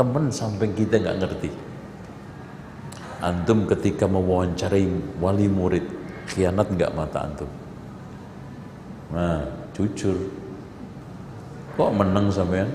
[0.00, 1.50] Teman sampai kita nggak ngerti.
[3.20, 4.88] Antum ketika mewawancarai
[5.20, 5.84] wali murid
[6.32, 7.50] khianat nggak mata antum?
[9.12, 9.44] Nah
[9.76, 10.16] jujur.
[11.76, 12.70] Kok menang sampean?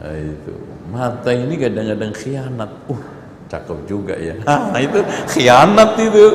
[0.00, 0.52] Nah, itu.
[0.92, 2.70] Mata ini kadang-kadang khianat.
[2.88, 3.13] Uh
[3.54, 4.34] cakep juga ya.
[4.46, 4.98] Nah, itu
[5.30, 6.26] khianat itu.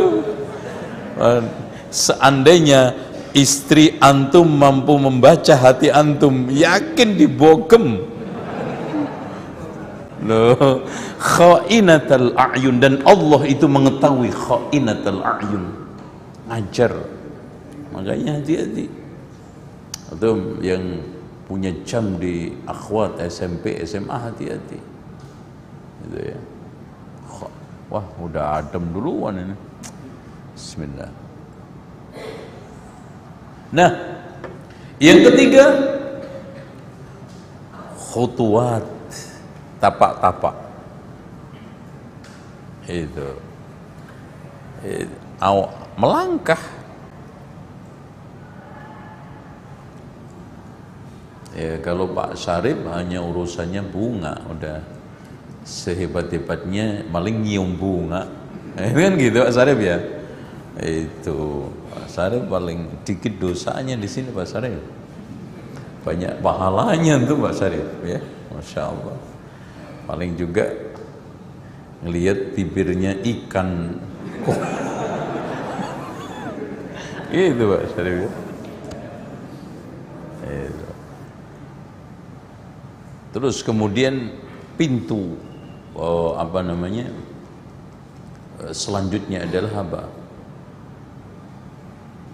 [1.91, 2.95] Seandainya
[3.35, 7.99] istri antum mampu membaca hati antum yakin dibogem
[10.23, 10.83] loh
[11.19, 12.79] khainatul a'yun.
[12.79, 15.65] Dan Allah itu mengetahui khainatul a'yun.
[16.49, 16.93] Ajar
[17.91, 18.87] makanya hati-hati.
[20.09, 21.03] Atau yang
[21.45, 24.79] punya jam di akhwat SMP SMA hati-hati.
[26.05, 26.39] Gitu ya
[27.89, 29.55] wah udah adem duluan ini.
[30.53, 31.11] Bismillah.
[33.73, 33.91] Nah
[35.01, 35.65] yang ketiga
[37.97, 38.85] khutuat
[39.81, 40.55] tapak-tapak.
[42.89, 43.29] Itu,
[44.81, 45.15] itu.
[45.99, 46.59] Melangkah.
[51.53, 54.79] Ya kalau Pak Syarif hanya urusannya bunga udah
[55.69, 58.25] sehebat-hebatnya maling nyium bunga.
[58.73, 60.01] Eh, kan gitu Pak Syarif ya?
[60.81, 64.81] Itu Pak Syarif paling dikit dosanya di sini Pak Syarif
[65.99, 68.17] banyak pahalanya tuh Pak Syarif ya?
[68.49, 69.17] Masya Allah.
[70.09, 70.73] Paling juga
[72.01, 74.01] ngelihat bibirnya ikan.
[77.29, 78.29] Gitu Pak Syarif ya?
[83.29, 84.33] Terus kemudian
[84.73, 85.37] pintu
[85.99, 87.11] oh, apa namanya
[88.63, 90.03] eh, selanjutnya adalah apa?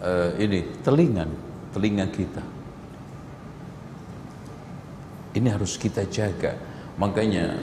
[0.05, 1.25] Uh, ini telinga,
[1.73, 2.43] telinga kita.
[5.33, 6.53] Ini harus kita jaga.
[7.01, 7.57] Makanya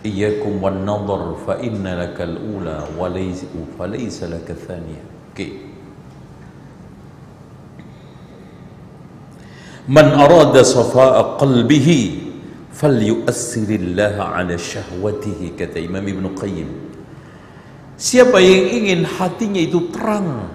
[0.00, 5.04] iyyakum wan nadhar fa inna lakal ula wa laysa lakal thaniya.
[5.36, 5.68] Okay.
[9.84, 12.19] Man arada safa'a qalbihi
[12.74, 16.68] falyu'assirillah ala syahwatihi kata Imam Ibn Qayyim.
[18.00, 20.48] Siapa yang ingin hatinya itu terang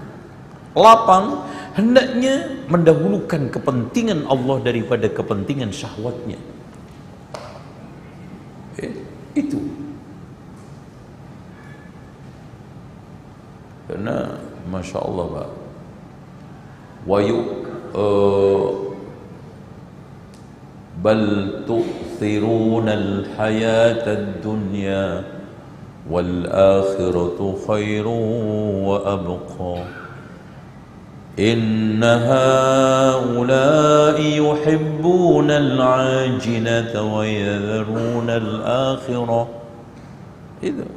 [0.73, 1.45] lapang
[1.77, 6.41] hendaknya mendahulukan kepentingan Allah daripada kepentingan syahwatnya.
[8.81, 8.91] Eh,
[9.37, 9.59] itu.
[13.85, 15.49] Karena Masya Allah Pak.
[17.05, 17.37] Wayu
[17.93, 18.94] uh,
[21.03, 25.23] بل تؤثرون الحياة الدنيا
[26.09, 28.07] والآخرة خير
[28.87, 29.77] وأبقى.
[31.35, 39.41] إن هؤلاء يحبون العاجلة ويذرون الآخرة.
[40.63, 40.87] itu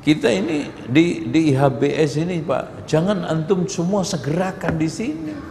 [0.00, 5.49] kita ini di di HBS ini Pak jangan antum semua segerakan di sini.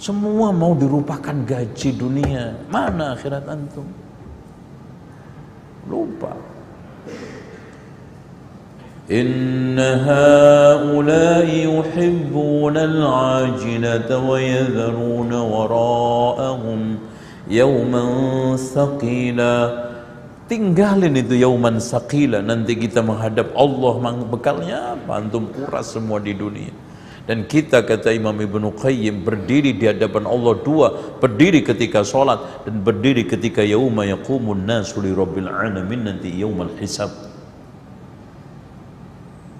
[0.00, 3.84] semua mau dirupakan gaji dunia mana akhirat antum
[5.90, 6.32] lupa
[9.10, 16.80] إن هؤلاء يحبون العاجلة ويذرون وراءهم
[17.50, 18.04] يوما
[18.54, 19.56] ثقيلا
[20.50, 23.94] tinggalin itu yauman sakila nanti kita menghadap Allah
[24.26, 26.74] bekalnya apa antum kuras semua di dunia
[27.25, 32.85] dan kita kata Imam Ibnu Qayyim berdiri di hadapan Allah dua berdiri ketika sholat dan
[32.85, 37.09] berdiri ketika yauma yaqumun nasu li rabbil alamin nanti yaumal hisab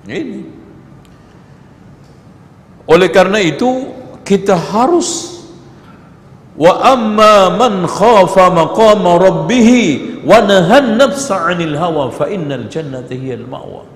[0.06, 0.46] ini.
[2.86, 3.90] Oleh karena itu
[4.22, 5.42] kita harus
[6.54, 13.50] wa amma man khafa maqama rabbih wa nahan nafsa 'anil hawa fa innal jannata hiyal
[13.50, 13.95] ma'wa.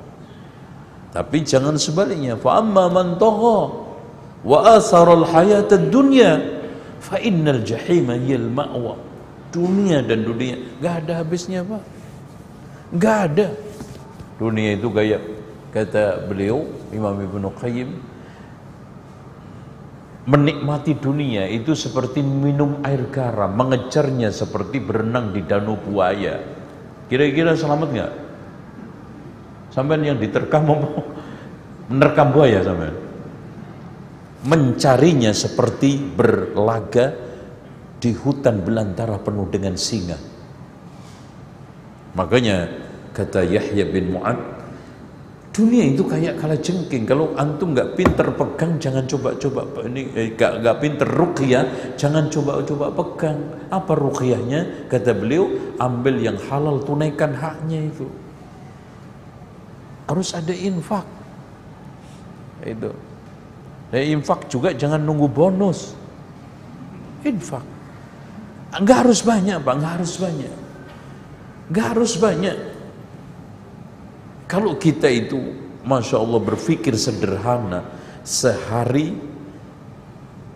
[1.10, 3.60] Tapi jangan sebaliknya fa amma man tagha
[4.46, 6.38] wa athara al hayata dunya
[7.02, 8.96] fa innal jahima hiyal ma'wa.
[9.50, 11.82] Dunia dan dunia enggak ada habisnya, Pak.
[12.94, 13.48] Enggak ada.
[14.38, 15.18] Dunia itu gaya
[15.74, 17.90] kata beliau Imam Ibnu Qayyim
[20.30, 26.38] menikmati dunia itu seperti minum air garam mengejarnya seperti berenang di danau buaya
[27.10, 28.12] kira-kira selamat nggak
[29.80, 30.84] sampai yang diterkam mau
[31.88, 32.92] menerkam buaya sampai
[34.44, 37.16] mencarinya seperti berlaga
[38.00, 40.20] di hutan belantara penuh dengan singa
[42.20, 42.68] makanya
[43.16, 44.60] kata Yahya bin Mu'ad
[45.50, 47.04] Dunia itu kayak kala jengking.
[47.04, 52.94] Kalau antum nggak pinter pegang, jangan coba-coba ini eh, gak, gak pinter ruqyah, jangan coba-coba
[52.96, 53.68] pegang.
[53.68, 54.88] Apa ruqyahnya?
[54.88, 55.50] Kata beliau,
[55.82, 58.08] ambil yang halal, tunaikan haknya itu.
[60.10, 61.06] Harus ada infak.
[62.66, 62.90] Itu.
[63.94, 65.94] Dan infak juga jangan nunggu bonus.
[67.22, 67.62] Infak.
[68.74, 70.56] Enggak harus banyak, Pak, enggak harus banyak.
[71.70, 72.58] Enggak harus banyak.
[74.50, 75.38] Kalau kita itu
[75.86, 77.86] Masya Allah berpikir sederhana
[78.26, 79.14] Sehari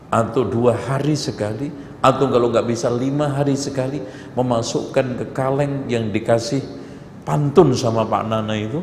[0.10, 1.70] Atau dua hari sekali
[2.02, 4.02] Atau kalau nggak bisa lima hari sekali
[4.34, 6.66] Memasukkan ke kaleng yang dikasih
[7.24, 8.82] Pantun sama Pak Nana itu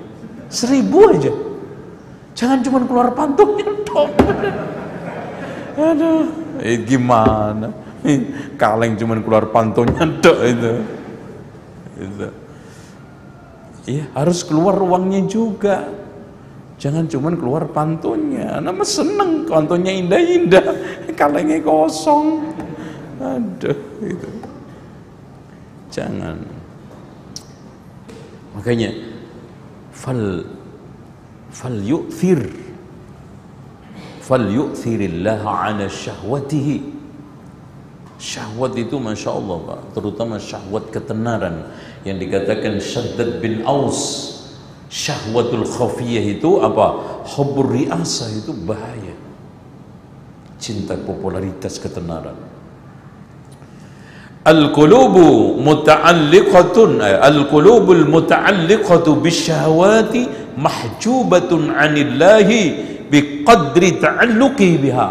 [0.51, 1.31] Seribu aja.
[2.35, 4.11] Jangan cuma keluar pantunnya dong
[5.79, 6.27] Aduh.
[6.61, 7.71] Eh, Gimana?
[8.59, 10.73] Kaleng cuma keluar pantunnya dong itu.
[12.01, 12.29] Itu.
[13.89, 15.89] Ya harus keluar uangnya juga.
[16.81, 18.59] Jangan cuman keluar pantunnya.
[18.59, 20.67] Nama seneng pantunnya indah-indah.
[21.15, 22.51] Kalengnya kosong.
[23.21, 24.29] Aduh itu.
[25.93, 26.41] Jangan.
[28.57, 29.10] Makanya
[30.01, 32.49] fal yu'thir
[34.25, 37.01] fal yu'thirillah ala syahwatihi
[38.21, 41.73] Syahwat itu Masya Allah Pak Terutama syahwat ketenaran
[42.05, 44.29] Yang dikatakan Syaddad bin Aus
[44.93, 47.01] Syahwatul khafiyah itu apa?
[47.33, 49.17] Hubur riasa itu bahaya
[50.61, 52.50] Cinta popularitas ketenaran
[54.41, 65.11] Al-qulubu muta'alliqatun eh, Al-qulubul muta'alliqatu bisyahwati Mahjubatun anillahi Biqadri ta'alluqi biha.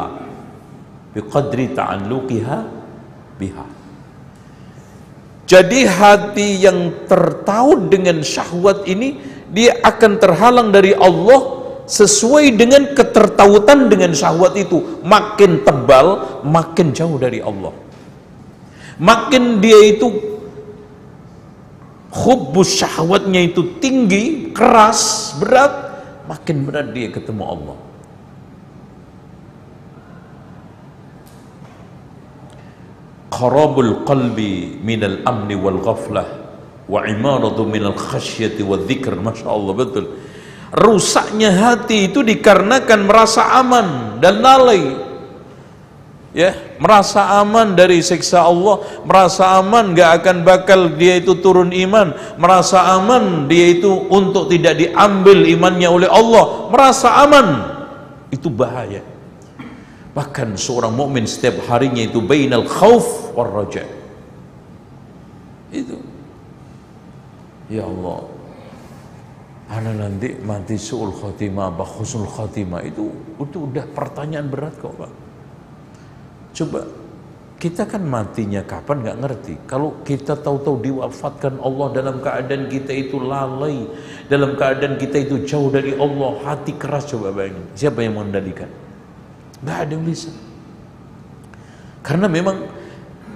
[1.12, 2.58] Biqadri ta'alluqiha
[3.36, 3.66] biha.
[5.44, 9.20] Jadi hati yang tertaut dengan syahwat ini
[9.52, 11.60] dia akan terhalang dari Allah
[11.90, 15.04] sesuai dengan ketertautan dengan syahwat itu.
[15.04, 17.89] Makin tebal makin jauh dari Allah
[19.00, 20.12] makin dia itu
[22.12, 25.72] hubbus syahwatnya itu tinggi keras berat
[26.28, 27.78] makin berat dia ketemu Allah.
[33.30, 36.28] Kharabul qalbi minal amni wal ghaflah
[36.92, 40.06] wa imaratu minal khasyati wa dzikr masyaallah betul.
[40.70, 45.02] Rusaknya hati itu dikarenakan merasa aman dan lalai.
[46.36, 52.16] Ya merasa aman dari siksa Allah merasa aman gak akan bakal dia itu turun iman
[52.40, 57.48] merasa aman dia itu untuk tidak diambil imannya oleh Allah merasa aman
[58.32, 59.04] itu bahaya
[60.20, 63.86] Bahkan seorang mukmin setiap harinya itu bainal khauf war raja.
[65.70, 65.96] Itu.
[67.70, 68.26] Ya Allah.
[69.70, 75.29] Ana nanti mati suul khotimah apa khusnul khotimah itu itu udah pertanyaan berat kok Pak.
[76.54, 76.86] Coba
[77.60, 79.54] kita kan matinya kapan nggak ngerti.
[79.68, 83.84] Kalau kita tahu-tahu diwafatkan Allah dalam keadaan kita itu lalai,
[84.32, 87.68] dalam keadaan kita itu jauh dari Allah, hati keras coba bayangin.
[87.76, 88.72] Siapa yang mengendalikan?
[89.60, 90.32] Nggak ada yang bisa.
[92.00, 92.64] Karena memang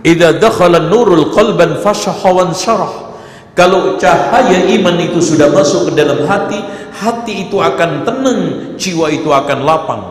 [0.08, 3.14] idza dakhala nurul qalban fashaha wan syarah
[3.54, 6.58] kalau cahaya iman itu sudah masuk ke dalam hati,
[6.90, 8.42] hati itu akan tenang,
[8.82, 10.02] jiwa itu akan lapang.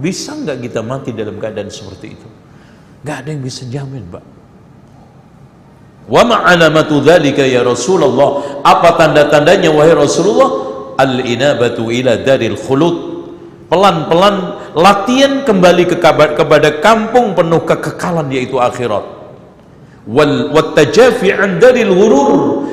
[0.00, 2.28] Bisa nggak kita mati dalam keadaan seperti itu?
[3.06, 4.24] Nggak ada yang bisa jamin, Pak.
[6.10, 8.62] Wa ma'alamatu dzalika ya Rasulullah?
[8.66, 10.50] Apa tanda-tandanya wahai Rasulullah?
[10.98, 12.96] Al-inabatu ila daril khulud.
[13.70, 16.02] Pelan-pelan latihan kembali ke
[16.34, 19.06] kepada kampung penuh kekekalan yaitu akhirat.
[20.10, 21.94] Wal wattajafi an daril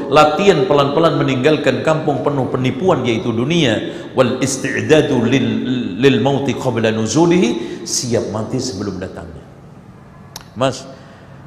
[0.10, 5.46] latihan pelan-pelan meninggalkan kampung penuh penipuan yaitu dunia wal isti'dadu lil,
[6.02, 9.43] lil mauti qabla nuzulihi siap mati sebelum datangnya
[10.54, 10.86] Mas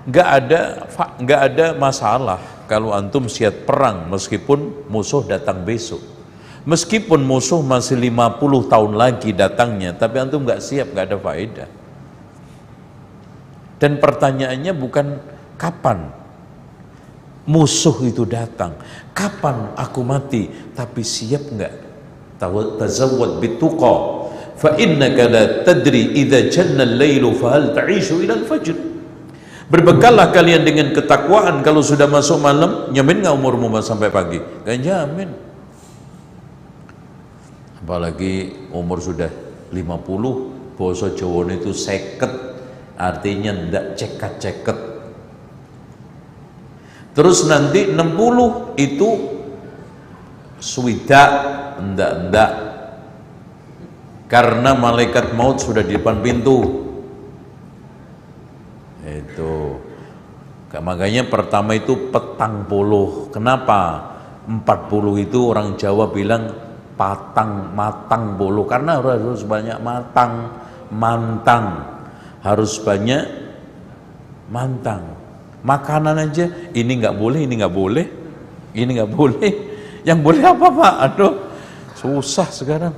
[0.07, 0.61] nggak ada
[1.19, 2.41] nggak ada masalah
[2.71, 6.03] kalau antum siap perang meskipun musuh datang besok.
[6.67, 11.69] Meskipun musuh masih 50 tahun lagi datangnya tapi antum nggak siap nggak ada faedah.
[13.77, 15.07] Dan pertanyaannya bukan
[15.61, 16.11] kapan
[17.47, 18.75] musuh itu datang
[19.15, 21.75] kapan aku mati tapi siap enggak
[22.43, 23.95] tazawwad bituqa
[24.59, 28.96] fa innaka la tadri idza janna al-lailu fa ta'ishu ila al-fajr
[29.67, 34.39] berbekallah kalian dengan ketakwaan kalau sudah masuk malam nyamin nggak umurmu sampai pagi?
[34.63, 35.47] Gak jamin
[37.87, 39.31] apalagi umur sudah
[39.71, 42.59] 50 boso Jawa itu seket.
[42.97, 44.97] Artinya ndak cekat-ceket
[47.17, 49.11] Terus nanti 60 itu
[50.61, 51.23] swida
[51.81, 52.53] enggak-enggak
[54.29, 56.86] karena malaikat maut sudah di depan pintu
[59.17, 59.81] itu.
[60.77, 63.33] Makanya pertama itu petang puluh.
[63.33, 64.13] Kenapa?
[64.47, 66.53] 40 itu orang Jawa bilang
[66.95, 68.69] patang matang puluh.
[68.69, 70.53] Karena harus banyak matang
[70.93, 71.97] mantang.
[72.45, 73.25] Harus banyak
[74.53, 75.17] mantang.
[75.67, 76.47] Makanan aja
[76.77, 78.07] ini nggak boleh ini nggak boleh.
[78.77, 79.53] Ini nggak boleh.
[80.07, 80.95] Yang boleh apa pak?
[81.11, 81.35] Aduh
[81.97, 82.95] susah sekarang.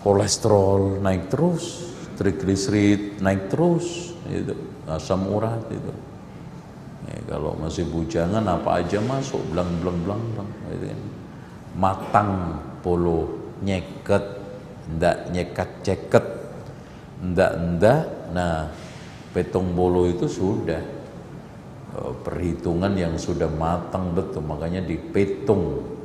[0.00, 4.54] Kolesterol naik terus trigliserid naik terus itu
[4.88, 5.92] asam urat itu.
[7.08, 9.40] Ya, kalau masih bujangan apa aja masuk.
[9.52, 11.00] Belang belang belang belang gitu kan.
[11.78, 12.30] matang
[12.84, 13.28] polo
[13.64, 14.24] nyeket
[14.98, 16.26] ndak nyekat ceket.
[17.24, 18.04] Ndak ndak
[18.36, 18.68] nah
[19.32, 20.82] petong bolo itu sudah.
[21.88, 24.44] Eh, perhitungan yang sudah matang betul.
[24.44, 25.96] Makanya dipetung.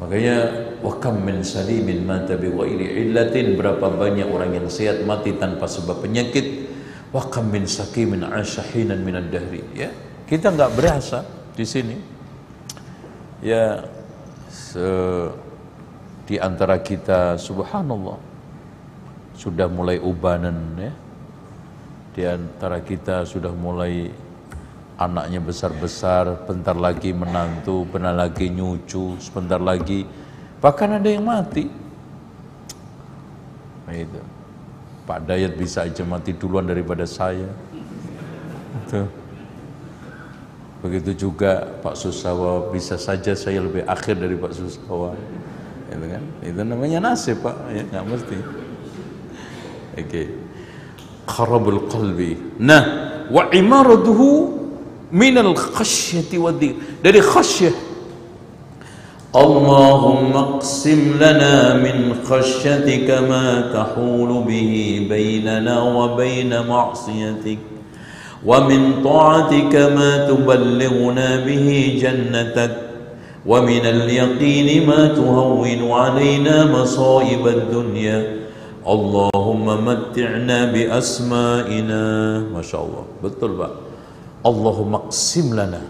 [0.00, 0.36] Makanya
[0.80, 3.56] wakam min salimin mata bi ghairi illatin.
[3.56, 6.68] Berapa banyak orang yang sehat mati tanpa sebab penyakit.
[7.10, 9.62] Wakam min sakimin asyahinan min dahri.
[9.74, 9.90] Ya
[10.30, 11.26] kita nggak berasa
[11.56, 11.96] di sini.
[13.42, 13.88] Ya
[14.46, 14.86] se
[16.30, 18.18] di antara kita subhanallah
[19.34, 20.92] sudah mulai ubanan ya.
[22.10, 24.10] Di antara kita sudah mulai
[25.00, 30.04] anaknya besar-besar, bentar lagi menantu, bentar lagi nyucu, sebentar lagi
[30.60, 31.66] bahkan ada yang mati.
[33.88, 34.20] Nah, itu.
[35.08, 37.50] Pak Dayat bisa aja mati duluan daripada saya.
[38.86, 39.02] Itu.
[40.80, 45.18] Begitu juga Pak Susawa bisa saja saya lebih akhir dari Pak Susawa.
[45.90, 46.22] Itu kan?
[46.46, 48.38] Itu namanya nasib Pak, ya nggak mesti.
[49.98, 50.26] Okey.
[51.26, 52.38] Kharabul qalbi.
[52.62, 52.82] Nah,
[53.28, 54.56] wa imaraduhu
[55.10, 57.89] min al-khashyati wa Dari khasyah
[59.36, 67.58] اللهم اقسم لنا من خشيتك ما تحول به بيننا وبين معصيتك
[68.46, 72.76] ومن طاعتك ما تبلغنا به جنتك
[73.46, 78.40] ومن اليقين ما تهون علينا مصائب الدنيا
[78.80, 82.02] Allahumma matti'na bi asma'ina
[82.48, 83.72] Masya Allah betul Pak
[84.40, 85.84] Allahumma qsim lana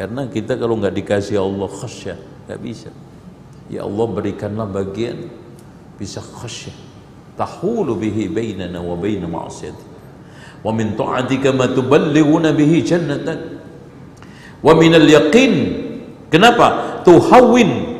[0.00, 2.92] karena kita kalau nggak dikasih Allah khasyah nggak bisa.
[3.72, 5.32] Ya Allah berikanlah bagian
[5.96, 6.76] bisa khasyah
[7.40, 9.84] tahulu bihi bainana wa baina ma'asiyati
[10.60, 13.38] wa min ta'atika ma tuballighuna bihi jannatan.
[14.60, 15.54] Wa min al-yaqin
[16.28, 17.00] kenapa?
[17.08, 17.90] Tuhawwin.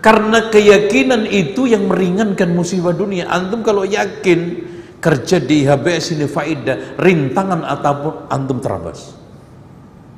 [0.00, 3.28] Karena keyakinan itu yang meringankan musibah dunia.
[3.28, 4.64] Antum kalau yakin
[4.96, 9.19] kerja di HBS ini faedah, rintangan ataupun antum terabas.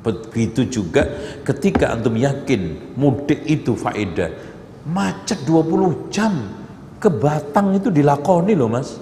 [0.03, 1.07] Begitu juga
[1.47, 4.35] ketika antum yakin mudik itu faedah.
[4.83, 6.35] Macet 20 jam
[6.99, 8.99] ke Batang itu dilakoni loh mas.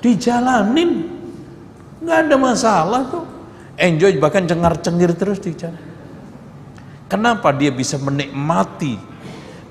[0.00, 1.20] Dijalanin.
[2.00, 3.24] nggak ada masalah tuh.
[3.76, 5.84] Enjoy bahkan cengar-cengir terus di jalan.
[7.04, 8.96] Kenapa dia bisa menikmati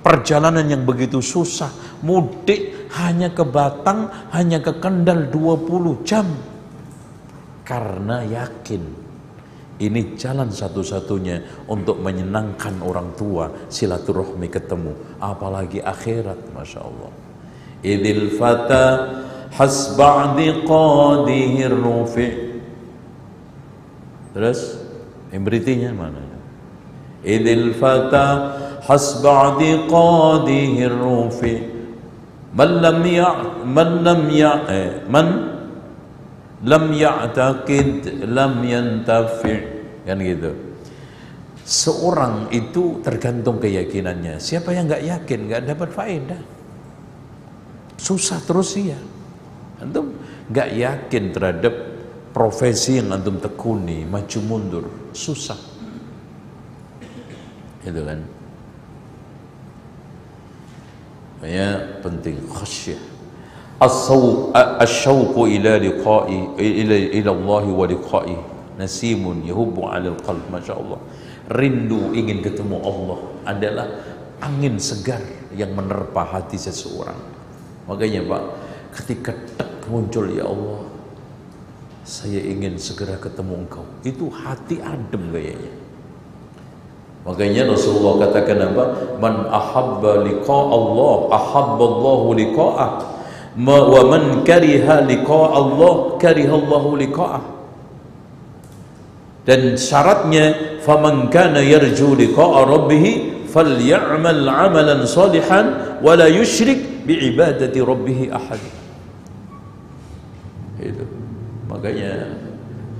[0.05, 1.69] perjalanan yang begitu susah.
[2.05, 6.29] Mudik hanya ke Batang, hanya ke Kendal 20 jam.
[7.65, 9.06] Karena yakin
[9.77, 17.13] ini jalan satu-satunya untuk menyenangkan orang tua, silaturahmi ketemu, apalagi akhirat, masya Allah.
[17.85, 18.85] Idil fata
[19.53, 22.29] hasba'di qadihi rufi.
[24.33, 24.81] Terus,
[25.29, 26.25] imritinya mana?
[27.21, 28.25] Idil fata
[28.81, 31.55] hasba'di qadihi rufi.
[32.49, 33.29] Man lam ya,
[33.61, 35.56] man lam ya, eh, man
[36.65, 39.55] lam ya'taqid lam yantafi.
[40.07, 40.51] Kan gitu.
[41.67, 44.39] Seorang itu tergantung keyakinannya.
[44.39, 46.41] Siapa yang nggak yakin nggak dapat faedah.
[47.99, 48.97] Susah terus ya
[49.77, 50.15] antum
[50.47, 51.73] nggak yakin terhadap
[52.31, 55.59] profesi yang antum tekuni maju mundur susah.
[57.83, 58.19] Itu kan?
[61.43, 63.16] Ya penting khasyah
[64.82, 68.38] الشوق إلى لقاء إلى إلى الله ولقائه
[68.78, 71.00] نسيم يهب على القلب ما شاء الله
[71.50, 73.86] rindu ingin ketemu Allah adalah
[74.38, 75.20] angin segar
[75.52, 77.18] yang menerpa hati seseorang
[77.90, 78.42] makanya Pak
[79.02, 80.86] ketika tak muncul ya Allah
[82.06, 85.72] saya ingin segera ketemu engkau itu hati adem kayaknya
[87.26, 88.84] makanya Rasulullah katakan apa
[89.18, 92.90] man ahabba liqa Allah ahabba Allah liqa'ah
[93.57, 97.43] wa man kariha liqa Allah kariha Allah liqa'ah.
[99.47, 103.03] Dan syaratnya faman kana yarju liqa'a rabbih
[103.49, 108.61] falyamal amalan salihan wa la yusyrik bi ibadati rabbih ahad.
[110.77, 111.07] Itu.
[111.71, 112.37] Makanya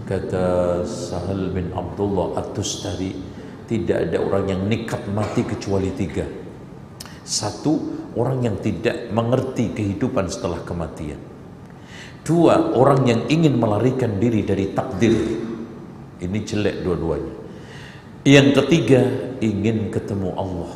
[0.10, 3.14] kata Sahal bin Abdullah At-Tustari
[3.68, 6.47] tidak ada orang yang nikat mati kecuali tiga
[7.28, 7.76] satu
[8.16, 11.20] orang yang tidak mengerti kehidupan setelah kematian.
[12.24, 15.16] Dua, orang yang ingin melarikan diri dari takdir.
[16.24, 17.36] Ini jelek dua-duanya.
[18.24, 19.02] Yang ketiga,
[19.44, 20.74] ingin ketemu Allah.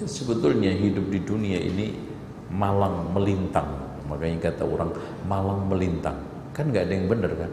[0.00, 1.96] Ya, sebetulnya hidup di dunia ini
[2.52, 3.68] malang melintang.
[4.08, 4.92] Makanya kata orang
[5.28, 6.16] malang melintang.
[6.52, 7.52] Kan nggak ada yang benar kan?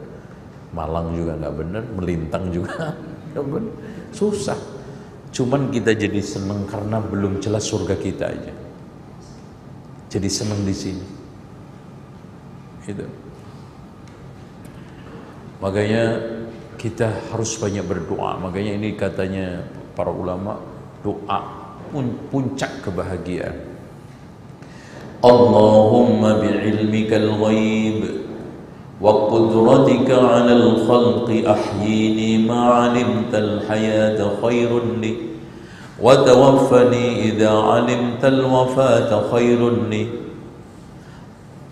[0.71, 2.93] Malang juga nggak benar, melintang juga
[3.35, 3.73] benar.
[4.13, 4.57] Susah.
[5.29, 8.53] Cuman kita jadi senang karena belum jelas surga kita aja.
[10.09, 11.05] Jadi senang di sini.
[12.89, 13.05] Itu.
[15.61, 16.03] Makanya
[16.79, 18.41] kita harus banyak berdoa.
[18.41, 19.61] Makanya ini katanya
[19.93, 20.57] para ulama
[21.05, 21.39] doa
[21.93, 23.69] pun puncak kebahagiaan.
[25.19, 28.28] Allahumma bi'ilmikal ghaib
[29.01, 35.15] وقدرتك على الخلق أحييني ما علمت الحياة خير لي
[36.01, 40.07] وتوفني إذا علمت الوفاة خير لي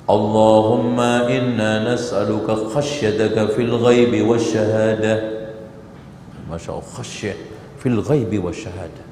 [0.10, 5.32] اللهم إنا نسألك خشيتك في الغيب والشهادة
[6.52, 7.36] ما شاء الله خشية
[7.80, 9.04] في الغيب والشهادة.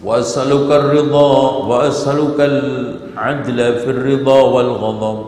[0.00, 1.32] وأسألك الرضا
[1.68, 5.18] وأسألك العدل في الرضا والغضب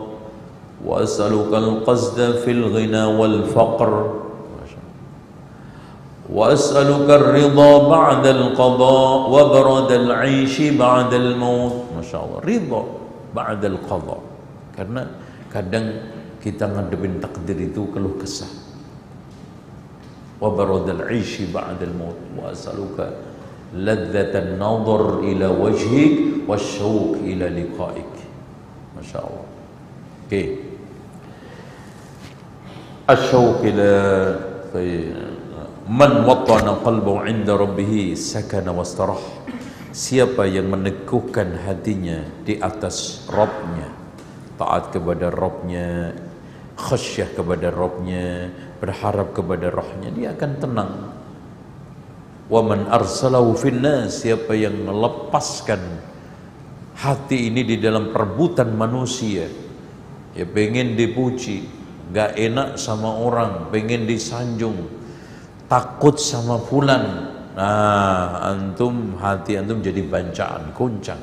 [0.85, 3.93] وأسألك القصد في الغنى والفقر
[6.33, 11.75] وأسألك الرضا بعد القضاء وبرد العيش بعد الموت.
[11.93, 12.39] ما شاء الله.
[12.41, 12.81] رضا
[13.37, 14.21] بعد القضاء.
[14.73, 15.05] Karena
[15.53, 15.85] kadang
[16.41, 18.49] kita ngadepin takdir itu keluh kesah.
[20.41, 22.19] وبرد العيش بعد الموت.
[22.41, 22.97] وأسألك
[23.73, 28.13] ladzatan nadhar ila wajhik wasyauq ila liqaik.
[28.93, 30.47] Masya Allah oke okay.
[33.09, 33.91] asyauq ila
[35.89, 39.19] man watana qalbu inda rabbih sakana wastarah.
[39.93, 43.93] Siapa yang meneguhkan hatinya di atas Rabbnya
[44.57, 46.17] taat kepada Rabbnya
[46.73, 48.49] khasyah kepada Rabbnya
[48.81, 50.93] berharap kepada rohnya dia akan tenang
[52.53, 55.81] wa man arsalahu finnas siapa yang melepaskan
[56.93, 59.49] hati ini di dalam perebutan manusia
[60.37, 61.65] ya pengen dipuji
[62.13, 64.77] gak enak sama orang pengen disanjung
[65.65, 67.33] takut sama fulan.
[67.53, 71.21] Nah antum hati antum jadi bancaan kuncang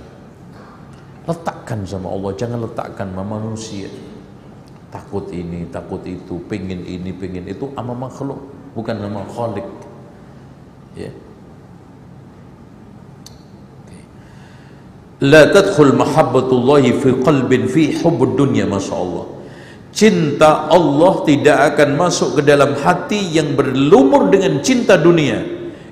[1.30, 3.86] letakkan sama Allah jangan letakkan sama manusia.
[4.90, 8.42] Takut ini, takut itu, pengen ini, pengen itu sama makhluk,
[8.74, 9.68] bukan sama khalik.
[10.98, 11.10] Ya.
[15.20, 19.26] La tadkhul mahabbatullahi fi qalbin fi hubbud dunya Masya Allah.
[19.90, 25.42] Cinta Allah tidak akan masuk ke dalam hati yang berlumur dengan cinta dunia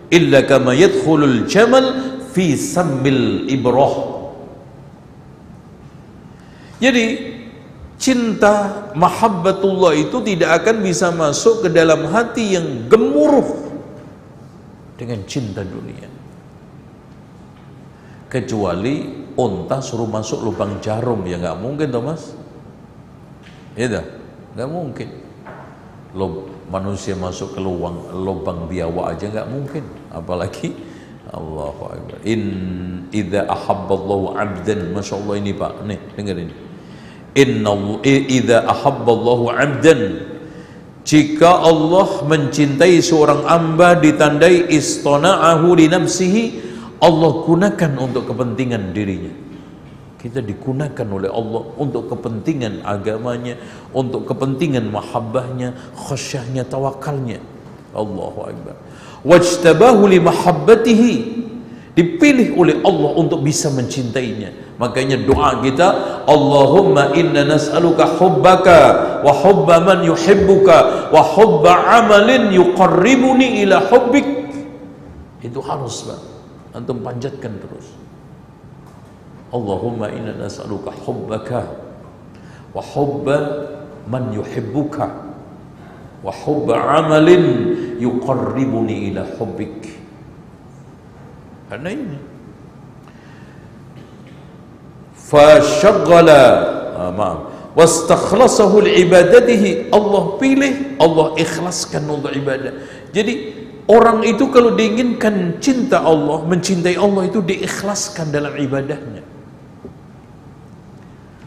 [0.08, 1.92] Illa kama yadkhulul jamal
[2.32, 4.16] fi sammil ibrah.
[6.80, 7.36] Jadi
[8.00, 13.68] cinta mahabbatullah itu tidak akan bisa masuk ke dalam hati yang gemuruh
[14.98, 16.10] dengan cinta dunia.
[18.28, 22.34] Kecuali unta suruh masuk lubang jarum ya nggak mungkin Thomas
[23.78, 24.04] ya dah
[24.58, 25.08] nggak mungkin.
[26.16, 29.84] Lob, manusia masuk ke lubang lubang biawa aja nggak mungkin.
[30.10, 30.74] Apalagi
[31.30, 32.18] Allahu Akbar.
[32.26, 32.42] In
[33.14, 35.84] idza ahabballahu 'abdan masyaallah ini Pak.
[35.86, 36.50] Nih dengerin.
[37.38, 37.72] Inna
[38.02, 40.00] idza ahabballahu 'abdan
[41.08, 46.44] jika Allah mencintai seorang hamba ditandai istona'ahu li nafsihi
[47.00, 49.32] Allah gunakan untuk kepentingan dirinya.
[50.20, 53.56] Kita digunakan oleh Allah untuk kepentingan agamanya
[53.96, 57.40] untuk kepentingan mahabbahnya khasyahnya tawakalnya.
[57.96, 58.76] Allahu Akbar.
[59.24, 61.14] Wajtabahu li mahabbatihi.
[61.96, 68.80] Dipilih oleh Allah untuk bisa mencintainya makanya doa kita Allahumma inna nas'aluka hubbaka
[69.26, 74.26] wa hubba man yuhibbuka wa hubba amalin yuqarribuni ila hubbik.
[75.42, 76.20] Itu harus Pak.
[76.78, 77.90] Antum panjatkan terus.
[79.50, 81.66] Allahumma inna nas'aluka hubbaka
[82.70, 83.36] wa hubba
[84.06, 85.06] man yuhibbuka
[86.22, 87.44] wa hubba amalin
[87.98, 89.88] yuqarribuni ila hubbik.
[91.68, 92.37] Karena ini
[95.28, 96.42] fasyaggala
[96.96, 97.38] ah, maaf
[97.76, 102.72] wastakhlasahu liibadatihi Allah pilih Allah ikhlaskan untuk ibadah
[103.12, 103.58] jadi
[103.88, 109.24] Orang itu kalau diinginkan cinta Allah, mencintai Allah itu diikhlaskan dalam ibadahnya.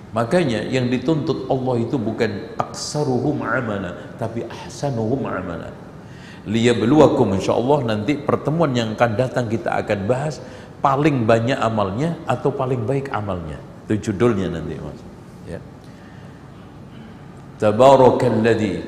[0.10, 5.70] Makanya yang dituntut Allah itu bukan aksaruhum amana, tapi ahsanuhum amana.
[6.50, 10.42] Liyabluwakum insyaallah nanti pertemuan yang akan datang kita akan bahas
[10.82, 13.62] paling banyak amalnya atau paling baik amalnya.
[13.86, 15.00] Itu judulnya nanti Mas.
[15.50, 15.60] Ya.
[17.62, 18.82] Tabarakalladzi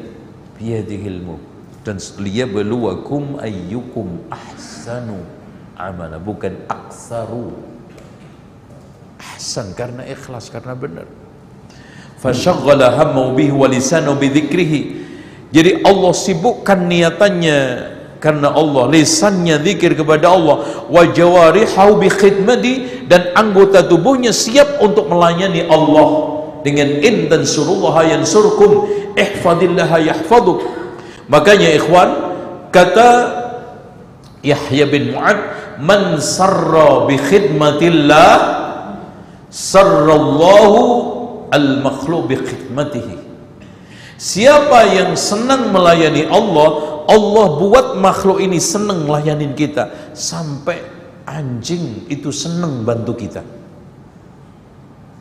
[0.58, 1.44] biyadihil mulk
[1.84, 5.22] dan liyabluwakum ayyukum ahsanu
[5.76, 6.18] amala.
[6.18, 7.54] Bukan aksaru.
[9.20, 11.08] Ahsan karena ikhlas karena benar.
[12.20, 15.04] Fasyaggala hammu bihi wa lisanu bidzikrihi
[15.54, 17.58] jadi Allah sibukkan niatannya
[18.24, 20.88] karena Allah lisannya zikir kepada Allah.
[20.88, 23.04] Wa jawarihu bi khidmati.
[23.04, 26.40] Dan anggota tubuhnya siap untuk melayani Allah.
[26.64, 28.88] Dengan in dan surullaha yansurkum.
[29.20, 30.64] Ihfadillaha yahfaduk.
[31.28, 32.10] Makanya ikhwan
[32.72, 33.10] kata
[34.40, 35.40] Yahya bin Mu'ad
[35.84, 38.32] man sarra bi khidmatillah
[39.52, 40.80] sarrallahu
[41.52, 43.20] al makhluq bi khidmatihi.
[44.16, 50.80] Siapa yang senang melayani Allah Allah buat makhluk ini senang melayani kita sampai
[51.24, 53.42] anjing itu senang bantu kita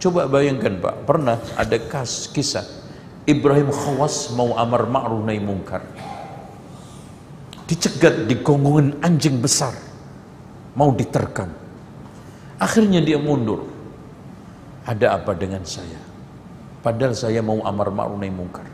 [0.03, 2.83] coba bayangkan Pak pernah ada kas kisah
[3.23, 5.87] Ibrahim Khawas mau amar ma'ruf nahi mungkar.
[7.71, 9.79] Dicegat di gonggongan anjing besar.
[10.75, 11.47] Mau diterkam.
[12.59, 13.71] Akhirnya dia mundur.
[14.83, 16.03] Ada apa dengan saya?
[16.83, 18.67] Padahal saya mau amar ma'ruf nahi mungkar.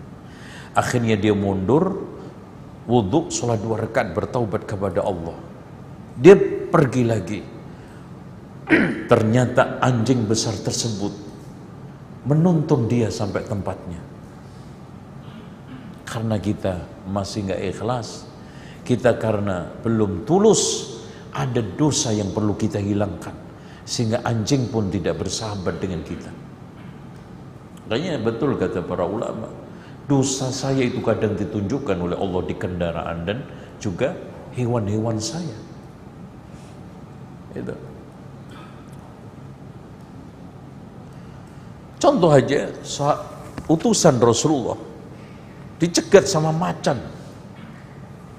[0.72, 2.08] Akhirnya dia mundur,
[2.88, 5.36] wudhu, sholat dua rakaat bertaubat kepada Allah.
[6.16, 6.34] Dia
[6.72, 7.40] pergi lagi.
[9.12, 11.28] Ternyata anjing besar tersebut
[12.28, 14.00] menuntun dia sampai tempatnya
[16.08, 18.28] karena kita masih nggak ikhlas
[18.84, 20.94] kita karena belum tulus
[21.32, 23.32] ada dosa yang perlu kita hilangkan
[23.88, 26.32] sehingga anjing pun tidak bersahabat dengan kita
[27.88, 29.48] makanya betul kata para ulama
[30.08, 33.38] dosa saya itu kadang ditunjukkan oleh Allah di kendaraan dan
[33.76, 34.16] juga
[34.56, 35.52] hewan-hewan saya.
[37.52, 37.76] Itu.
[42.00, 42.72] Contoh aja
[43.68, 44.80] utusan Rasulullah.
[45.76, 46.98] Dicegat sama macan.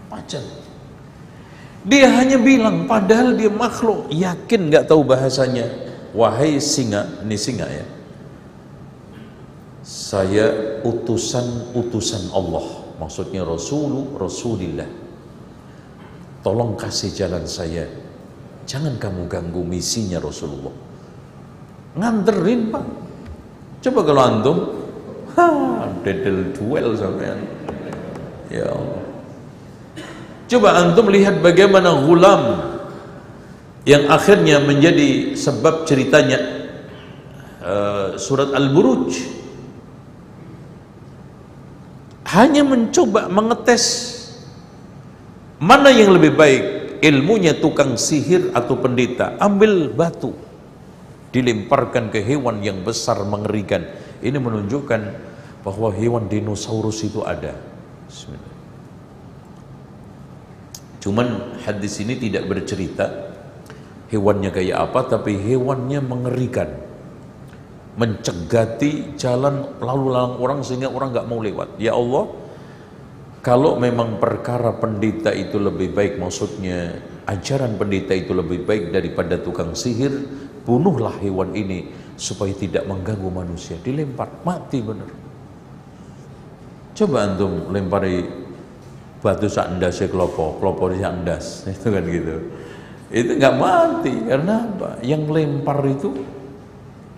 [0.10, 0.44] Macan.
[1.86, 4.10] Dia hanya bilang padahal dia makhluk.
[4.10, 5.70] Yakin nggak tahu bahasanya?
[6.18, 7.99] Wahai singa ini singa ya
[9.90, 12.62] saya utusan utusan Allah
[13.02, 14.86] maksudnya Rasulu Rasulillah.
[16.46, 17.90] Tolong kasih jalan saya.
[18.70, 20.72] Jangan kamu ganggu misinya Rasulullah.
[21.98, 22.86] Nganterin pak.
[23.82, 24.58] Coba kalau antum
[25.30, 25.46] Ha,
[26.04, 27.40] dedel duel sampean.
[28.50, 28.70] Ya.
[30.50, 32.44] Coba antum lihat bagaimana gulam
[33.90, 36.38] yang akhirnya menjadi sebab ceritanya
[37.62, 39.39] uh, surat Al-Buruj
[42.28, 44.16] hanya mencoba mengetes
[45.60, 46.64] mana yang lebih baik
[47.00, 49.40] ilmunya tukang sihir atau pendeta.
[49.40, 50.36] Ambil batu
[51.32, 53.88] dilemparkan ke hewan yang besar mengerikan.
[54.20, 55.02] Ini menunjukkan
[55.64, 57.56] bahwa hewan dinosaurus itu ada.
[58.10, 58.50] Bismillah.
[61.00, 63.32] cuman hadis ini tidak bercerita
[64.12, 66.76] hewannya kayak apa tapi hewannya mengerikan
[68.00, 71.76] mencegati jalan lalu lalang orang sehingga orang nggak mau lewat.
[71.84, 72.32] Ya Allah
[73.44, 76.96] kalau memang perkara pendeta itu lebih baik maksudnya
[77.28, 80.16] ajaran pendeta itu lebih baik daripada tukang sihir
[80.64, 83.76] bunuhlah hewan ini supaya tidak mengganggu manusia.
[83.84, 85.12] Dilempar mati benar.
[86.96, 88.24] Coba antum lempari
[89.20, 92.36] batu sakndasnya kelopo kelopo sakndas itu kan gitu.
[93.12, 94.90] Itu nggak mati karena apa?
[95.04, 96.39] Yang lempar itu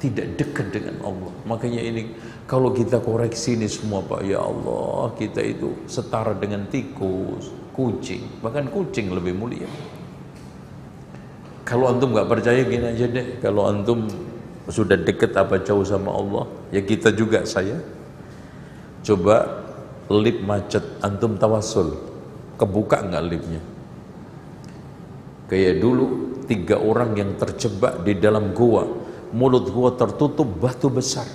[0.02, 2.10] tidak dekat dengan Allah makanya ini
[2.52, 8.68] kalau kita koreksi ini semua Pak, ya Allah, kita itu setara dengan tikus, kucing, bahkan
[8.68, 9.72] kucing lebih mulia.
[11.64, 14.04] Kalau antum nggak percaya gini aja deh, kalau antum
[14.68, 16.44] sudah dekat apa jauh sama Allah,
[16.76, 17.80] ya kita juga saya.
[19.00, 19.64] Coba
[20.12, 21.96] lip macet, antum tawasul,
[22.60, 23.64] kebuka nggak lipnya?
[25.48, 28.84] Kayak dulu tiga orang yang terjebak di dalam gua,
[29.32, 31.28] mulut gua tertutup batu besar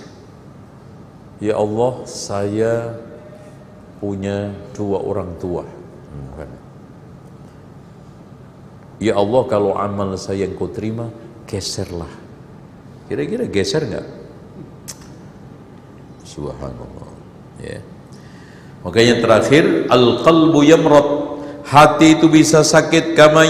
[1.37, 2.97] Ya Allah saya
[4.01, 6.49] punya dua orang tua hmm, kan?
[8.97, 11.13] Ya Allah kalau amal saya yang kau terima
[11.45, 12.09] geserlah
[13.05, 14.07] Kira-kira geser nggak?
[16.25, 17.09] Subhanallah
[17.61, 17.79] ya.
[18.81, 21.07] Makanya terakhir Al-qalbu yamrad
[21.69, 23.45] Hati itu bisa sakit Kama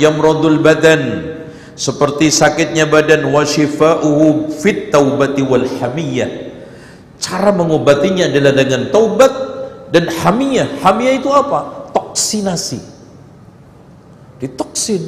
[0.00, 1.35] yamradul badan
[1.76, 6.46] Seperti sakitnya badan Wa shifa'uhu fit taubati wal hamiyah
[7.16, 9.32] Cara mengobatinya adalah dengan taubat
[9.90, 10.82] dan hamiyah.
[10.82, 11.90] Hamiyah itu apa?
[11.96, 12.80] Toksinasi.
[14.42, 15.02] Ditoksin.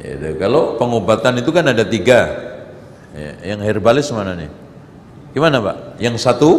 [0.00, 2.20] Ya, kalau pengobatan itu kan ada tiga.
[3.14, 4.50] Ya, yang herbalis mana nih?
[5.36, 5.76] Gimana Pak?
[6.02, 6.50] Yang satu?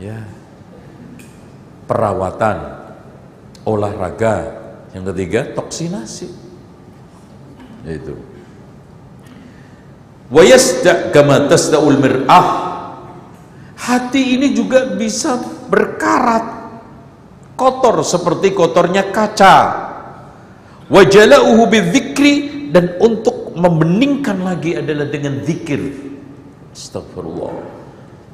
[0.00, 0.24] Ya.
[1.84, 2.56] Perawatan.
[3.66, 4.65] Olahraga.
[4.96, 6.32] Yang ketiga toksinasi.
[7.84, 8.16] Itu.
[10.32, 12.48] Wa yasda kama tasdaul mir'ah.
[13.76, 15.36] Hati ini juga bisa
[15.68, 16.64] berkarat.
[17.60, 19.56] Kotor seperti kotornya kaca.
[20.88, 22.34] Wa jala'uhu bidzikri
[22.72, 25.80] dan untuk membeningkan lagi adalah dengan zikir
[26.72, 27.52] astagfirullah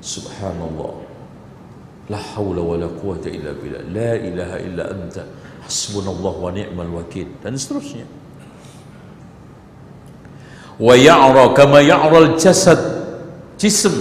[0.02, 0.94] subhanallah.
[2.10, 3.82] La haula wala quwata illa billah.
[3.94, 5.22] La ilaha illa anta
[5.64, 7.30] hasbunallah wa ni'mal wakil.
[7.40, 8.06] Dan seterusnya.
[10.82, 12.78] Wa ya'ra kama ya'ral jasad.
[13.60, 13.94] Jism.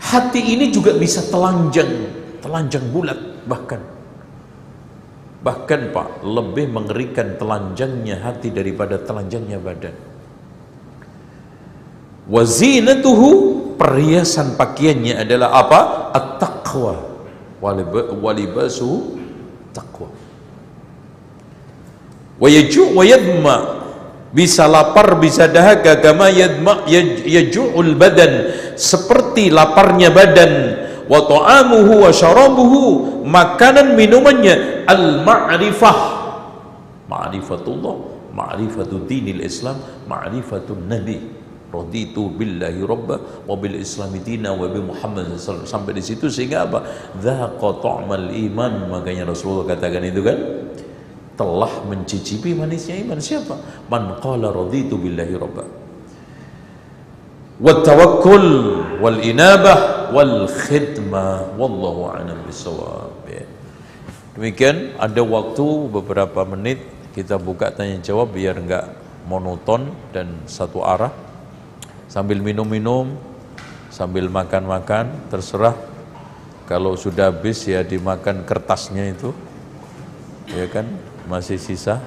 [0.00, 1.90] Hati ini juga bisa telanjang.
[2.40, 3.82] Telanjang bulat bahkan.
[5.44, 9.94] Bahkan Pak lebih mengerikan telanjangnya hati daripada telanjangnya badan.
[12.26, 13.28] Wazinatuhu
[13.78, 15.80] perhiasan pakaiannya adalah apa?
[16.16, 17.14] At-taqwa.
[18.20, 19.20] Walibasu
[19.70, 20.15] taqwa
[22.36, 23.56] wa yaju wa yadma
[24.36, 25.96] bisa lapar bisa dahaga.
[25.96, 26.84] Kama yadma
[27.24, 28.52] yaju'ul badan.
[28.76, 30.52] Seperti laparnya badan.
[31.08, 32.82] Wa ta'amuhu wa syarabuhu.
[33.24, 34.84] Makanan minumannya.
[34.84, 35.98] Al ma'rifah
[37.08, 37.94] ma'rifatullah.
[38.36, 39.80] Ma'rifatu dinil islam.
[40.04, 41.32] Ma'rifatun nabi.
[41.66, 45.34] Raditu billahi rabba wa bil islami dina wa bi muhammad
[45.66, 46.86] sampai di situ sehingga apa?
[47.18, 48.86] Dzaqa ta'mal iman.
[48.86, 50.38] Makanya Rasulullah katakan itu kan
[51.36, 53.60] telah mencicipi manisnya iman siapa?
[53.92, 55.64] Man qala raditu billahi rabba.
[57.56, 58.44] Wat tawakkul
[59.00, 63.16] wal inabah wal khidmah wallahu a'lam bisawab.
[64.36, 66.84] Demikian ada waktu beberapa menit
[67.16, 68.92] kita buka tanya jawab biar enggak
[69.24, 71.08] monoton dan satu arah.
[72.12, 73.16] Sambil minum-minum,
[73.88, 75.72] sambil makan-makan, terserah.
[76.68, 79.32] Kalau sudah habis ya dimakan kertasnya itu.
[80.52, 80.84] Ya kan?
[81.26, 81.98] Masih sisa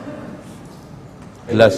[1.52, 1.76] gelas.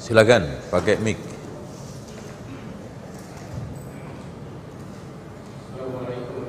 [0.00, 1.18] Silakan pakai mic.
[5.76, 6.46] Assalamualaikum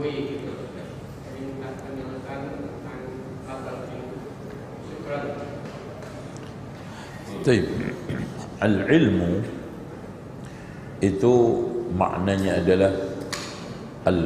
[0.00, 0.52] mengetahui gitu.
[1.28, 3.02] Jadi minta penjelasan tentang
[3.44, 4.16] apa itu.
[4.88, 5.24] Syukran.
[7.44, 7.64] Taib.
[8.90, 9.38] Al-ilmu
[10.98, 11.32] itu
[11.94, 12.90] maknanya adalah
[14.02, 14.18] al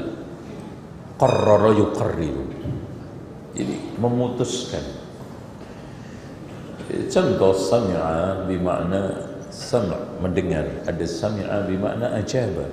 [1.20, 2.48] qarrara yuqarriru.
[3.52, 5.04] Jadi memutuskan.
[7.12, 9.92] Contoh sami'a bermakna sam'
[10.24, 12.64] mendengar, ada sami'a bermakna ajaba.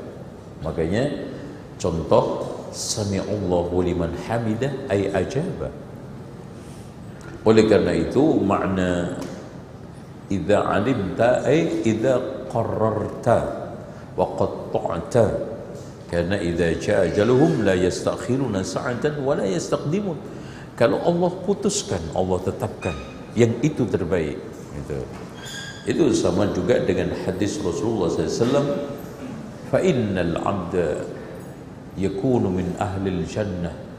[0.64, 1.28] Makanya
[1.76, 5.68] contoh sami'allahu liman hamidah ay ajaba.
[7.44, 9.20] Oleh karena itu makna
[10.32, 13.38] idza alimta ay idza qarrarta
[14.16, 15.26] wa qatta'ta.
[16.08, 20.18] Karena idza jaa ajaluhum la yastakhiruna sa'atan wa la yastaqdimun.
[20.80, 22.96] Kalau Allah putuskan Allah tetapkan
[23.36, 24.40] yang itu terbaik.
[24.72, 24.98] Itu.
[25.88, 28.66] Itu sama juga dengan hadis Rasulullah SAW
[29.72, 30.88] fa innal 'abda
[31.98, 33.91] yakunu min ahli al-jannah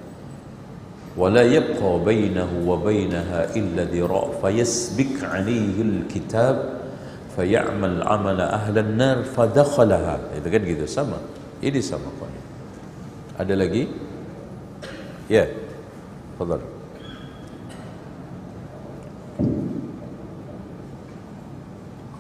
[1.18, 6.58] ولا يبقى بينه وبينها إلا ذراع فيسبك عليه الكتاب
[7.36, 11.18] فيعمل عمل أهل النار فدخلها itu kan gitu sama
[11.62, 12.34] ini sama kan
[13.42, 13.90] ada lagi
[15.26, 15.46] ya
[16.38, 16.78] تفضل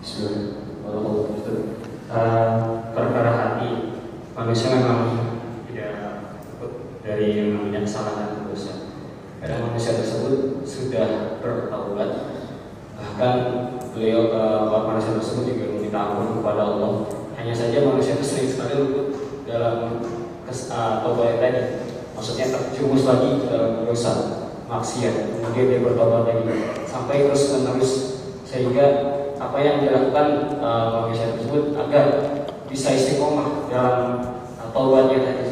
[0.02, 1.78] Bismillahirrahmanirrahim.
[2.08, 3.70] Uh, perkara hati
[4.34, 5.38] manusia memang
[5.70, 6.26] tidak
[6.58, 6.72] luput
[7.06, 8.81] dari yang namanya kesalahan dan dosa.
[9.43, 12.11] Kadang manusia tersebut sudah bertaubat,
[12.95, 13.34] bahkan
[13.90, 17.11] beliau uh, manusia tersebut juga meminta ampun kepada Allah.
[17.34, 19.07] Hanya saja manusia itu sering sekali luput
[19.43, 19.99] dalam
[20.47, 21.03] kes, uh,
[21.43, 21.90] tadi.
[22.14, 24.12] Maksudnya terjumus lagi ke dalam dosa
[24.70, 26.47] maksiat, kemudian dia bertobat lagi
[26.86, 27.93] sampai terus menerus
[28.47, 28.86] sehingga
[29.43, 32.05] apa yang dilakukan uh, manusia tersebut agar
[32.70, 34.22] bisa istiqomah dalam
[34.55, 35.47] uh, taubatnya tadi.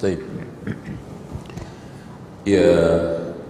[0.00, 0.20] Taib.
[2.44, 2.76] Ya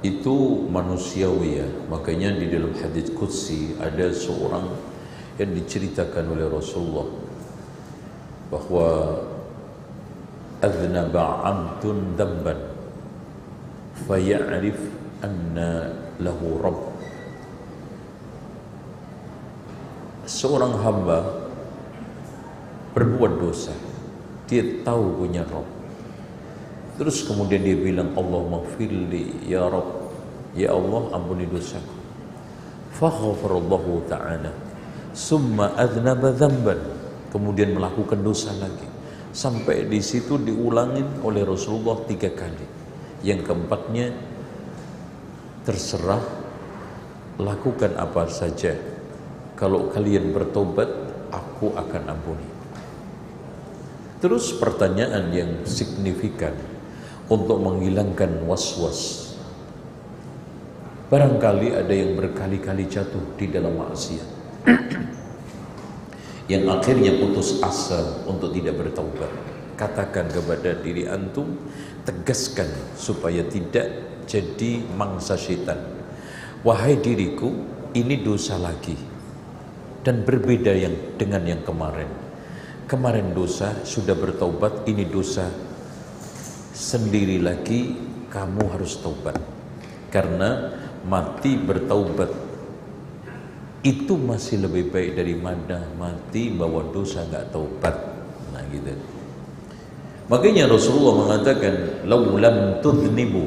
[0.05, 1.69] itu manusiawi ya.
[1.89, 4.69] Makanya di dalam hadis qudsi ada seorang
[5.41, 7.09] yang diceritakan oleh Rasulullah
[8.53, 8.89] bahwa
[10.61, 12.61] aznaba 'abdun damban
[14.05, 14.79] faya'rif
[15.25, 15.89] anna
[16.21, 16.81] lahu rabb.
[20.29, 21.49] Seorang hamba
[22.93, 23.73] berbuat dosa
[24.45, 25.69] dia tahu punya Rabb.
[26.95, 30.04] Terus kemudian dia bilang Allah maghfirli ya Rabb
[30.55, 31.95] ya Allah ampuni dosaku.
[32.95, 34.55] Faghfarallahu ta'ala.
[35.15, 36.79] Summa adnaba dhanban
[37.31, 38.87] kemudian melakukan dosa lagi.
[39.35, 42.67] Sampai di situ diulangin oleh Rasulullah tiga kali.
[43.27, 44.15] Yang keempatnya
[45.67, 46.23] terserah
[47.43, 48.79] lakukan apa saja.
[49.59, 50.87] Kalau kalian bertobat
[51.35, 52.49] aku akan ampuni.
[54.23, 56.55] Terus pertanyaan yang signifikan.
[57.25, 59.24] Untuk menghilangkan was-was
[61.15, 64.29] barangkali ada yang berkali-kali jatuh di dalam maksiat.
[66.51, 69.31] Yang akhirnya putus asa untuk tidak bertaubat.
[69.79, 71.55] Katakan kepada diri antum
[72.03, 72.67] tegaskan
[72.99, 73.87] supaya tidak
[74.27, 75.95] jadi mangsa syaitan
[76.67, 77.53] wahai diriku
[77.95, 78.97] ini dosa lagi.
[80.05, 82.11] Dan berbeda yang dengan yang kemarin.
[82.85, 85.49] Kemarin dosa sudah bertaubat ini dosa.
[86.75, 87.97] Sendiri lagi
[88.29, 89.41] kamu harus taubat.
[90.13, 92.33] Karena mati bertaubat.
[93.85, 97.97] Itu masih lebih baik dari mana mati bawa dosa nggak taubat.
[98.57, 98.97] Nah gitu.
[100.33, 103.45] Makanya Rasulullah mengatakan lau lam tudnibu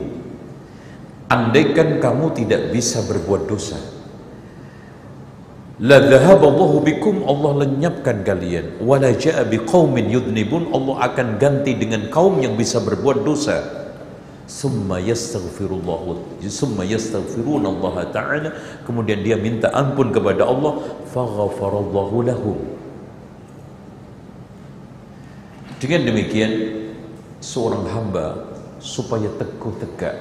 [1.25, 3.97] andaikan kamu tidak bisa berbuat dosa
[5.77, 7.25] la dhahaballahu bikum.
[7.25, 8.81] Allah lenyapkan kalian.
[8.81, 13.77] Wala jaa biqaumin yudnibun Allah akan ganti dengan kaum yang bisa berbuat dosa
[14.48, 15.99] summa yastaghfirullah
[16.48, 18.49] summa yastaghfiruna Allah taala.
[18.88, 20.80] Kemudian dia minta ampun kepada Allah.
[21.11, 22.57] Faghfarallahu lahum.
[25.78, 26.52] Dengan demikian
[27.44, 28.26] seorang hamba
[28.82, 30.15] supaya teguh tegak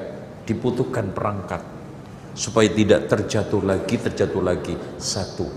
[0.44, 1.62] dibutuhkan perangkat.
[2.36, 4.74] Supaya tidak terjatuh lagi terjatuh lagi.
[5.01, 5.48] Satu.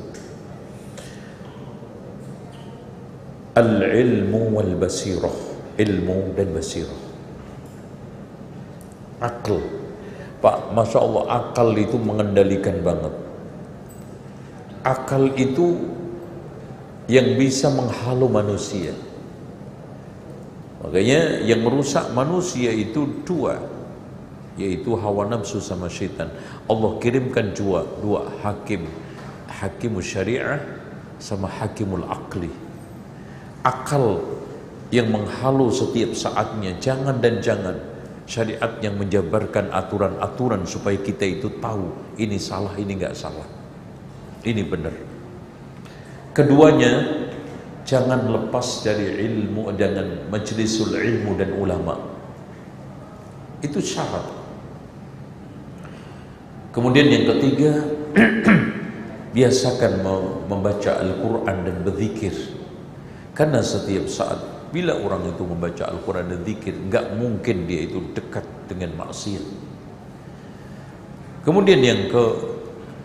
[3.60, 5.52] Al ilmu wal basirah.
[5.76, 7.09] Ilmu dan basirah
[9.20, 9.60] akal.
[10.40, 13.12] Pak Masya Allah akal itu mengendalikan banget.
[14.88, 15.76] Akal itu
[17.12, 18.96] yang bisa menghalau manusia.
[20.80, 23.60] Makanya yang merusak manusia itu dua
[24.56, 26.32] yaitu hawa nafsu sama syaitan.
[26.68, 28.88] Allah kirimkan dua dua hakim.
[29.50, 30.64] Hakimul syariah
[31.20, 32.48] sama hakimul akli.
[33.60, 34.24] Akal
[34.88, 37.76] yang menghalu setiap saatnya jangan dan jangan
[38.30, 41.90] syariat yang menjabarkan aturan-aturan supaya kita itu tahu
[42.22, 43.50] ini salah ini nggak salah.
[44.46, 44.94] Ini benar.
[46.38, 47.26] Keduanya
[47.90, 51.98] jangan lepas dari ilmu dengan majlisul ilmu dan ulama.
[53.66, 54.30] Itu syarat.
[56.70, 57.82] Kemudian yang ketiga
[59.36, 60.06] biasakan
[60.46, 62.62] membaca Al-Quran dan berzikir.
[63.34, 68.46] Karena setiap saat bila orang itu membaca Al-Quran dan zikir nggak mungkin dia itu dekat
[68.70, 69.46] dengan maksiat.
[71.42, 72.24] Kemudian yang ke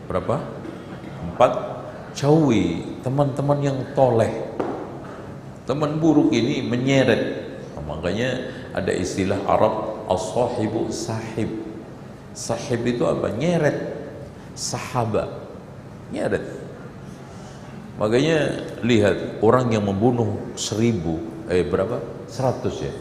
[0.04, 0.36] berapa?
[1.32, 1.52] Empat
[2.12, 4.32] jauhi teman-teman yang toleh.
[5.64, 7.22] Teman buruk ini menyeret.
[7.72, 11.48] Nah, makanya ada istilah Arab as-sahibu sahib.
[12.36, 13.32] Sahib itu apa?
[13.32, 13.96] Nyeret.
[14.52, 15.44] Sahabat
[16.14, 16.44] nyeret.
[17.98, 18.38] Makanya
[18.82, 22.28] lihat orang yang membunuh seribu eh berapa?
[22.28, 22.92] 100 ya.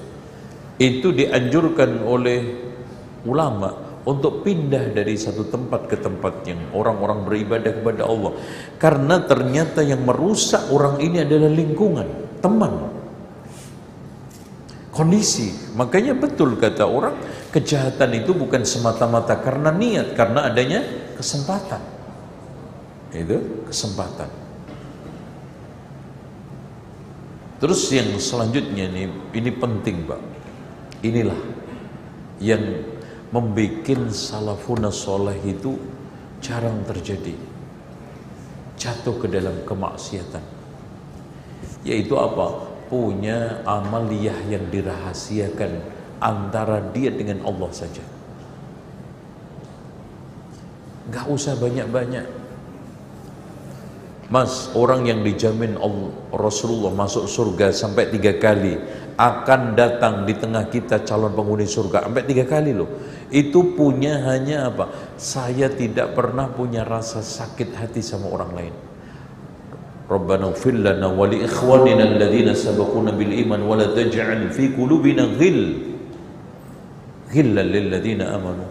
[0.81, 2.39] Itu dianjurkan oleh
[3.23, 8.35] ulama untuk pindah dari satu tempat ke tempat yang orang-orang beribadah kepada Allah.
[8.75, 12.07] Karena ternyata yang merusak orang ini adalah lingkungan,
[12.43, 12.91] teman.
[14.93, 15.73] Kondisi.
[15.73, 17.15] Makanya betul kata orang,
[17.49, 20.83] kejahatan itu bukan semata-mata karena niat, karena adanya
[21.15, 21.81] kesempatan.
[23.15, 24.42] Itu kesempatan.
[27.61, 29.07] Terus yang selanjutnya nih,
[29.37, 30.21] ini penting Pak.
[31.03, 31.41] Inilah
[32.39, 32.63] yang
[33.33, 35.75] membuat salafuna soleh itu
[36.43, 37.33] jarang terjadi.
[38.77, 40.43] Jatuh ke dalam kemaksiatan.
[41.87, 42.71] Yaitu apa?
[42.91, 45.71] Punya amaliyah yang dirahasiakan
[46.19, 48.03] antara dia dengan Allah saja.
[51.11, 52.42] Gak usah banyak-banyak
[54.31, 58.79] Mas, orang yang dijamin Allah, Rasulullah masuk surga sampai tiga kali
[59.19, 62.89] akan datang di tengah kita calon penghuni surga sampai tiga kali loh.
[63.29, 64.89] Itu punya hanya apa?
[65.19, 68.73] Saya tidak pernah punya rasa sakit hati sama orang lain.
[70.09, 75.29] Rabbana ighfir lana wa li ikhwanina alladhina sabaquna bil iman wa la taj'al fi qulubina
[75.35, 75.93] ghil
[77.31, 78.65] ghillan lil amanu.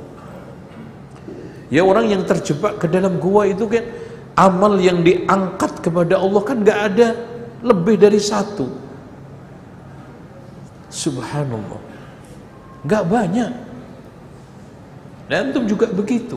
[1.73, 3.81] Ya orang yang terjebak ke dalam gua itu kan
[4.37, 7.09] amal yang diangkat kepada Allah kan gak ada
[7.61, 8.69] lebih dari satu.
[10.93, 11.81] Subhanallah.
[12.85, 13.53] Gak banyak.
[15.31, 16.37] Dan antum juga begitu.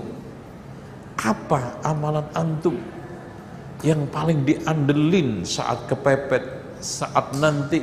[1.20, 2.76] Apa amalan antum
[3.84, 6.44] yang paling diandelin saat kepepet
[6.80, 7.82] saat nanti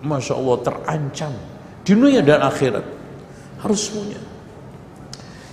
[0.00, 1.34] Masya Allah terancam
[1.84, 2.86] di dunia dan akhirat?
[3.60, 4.29] Harus punya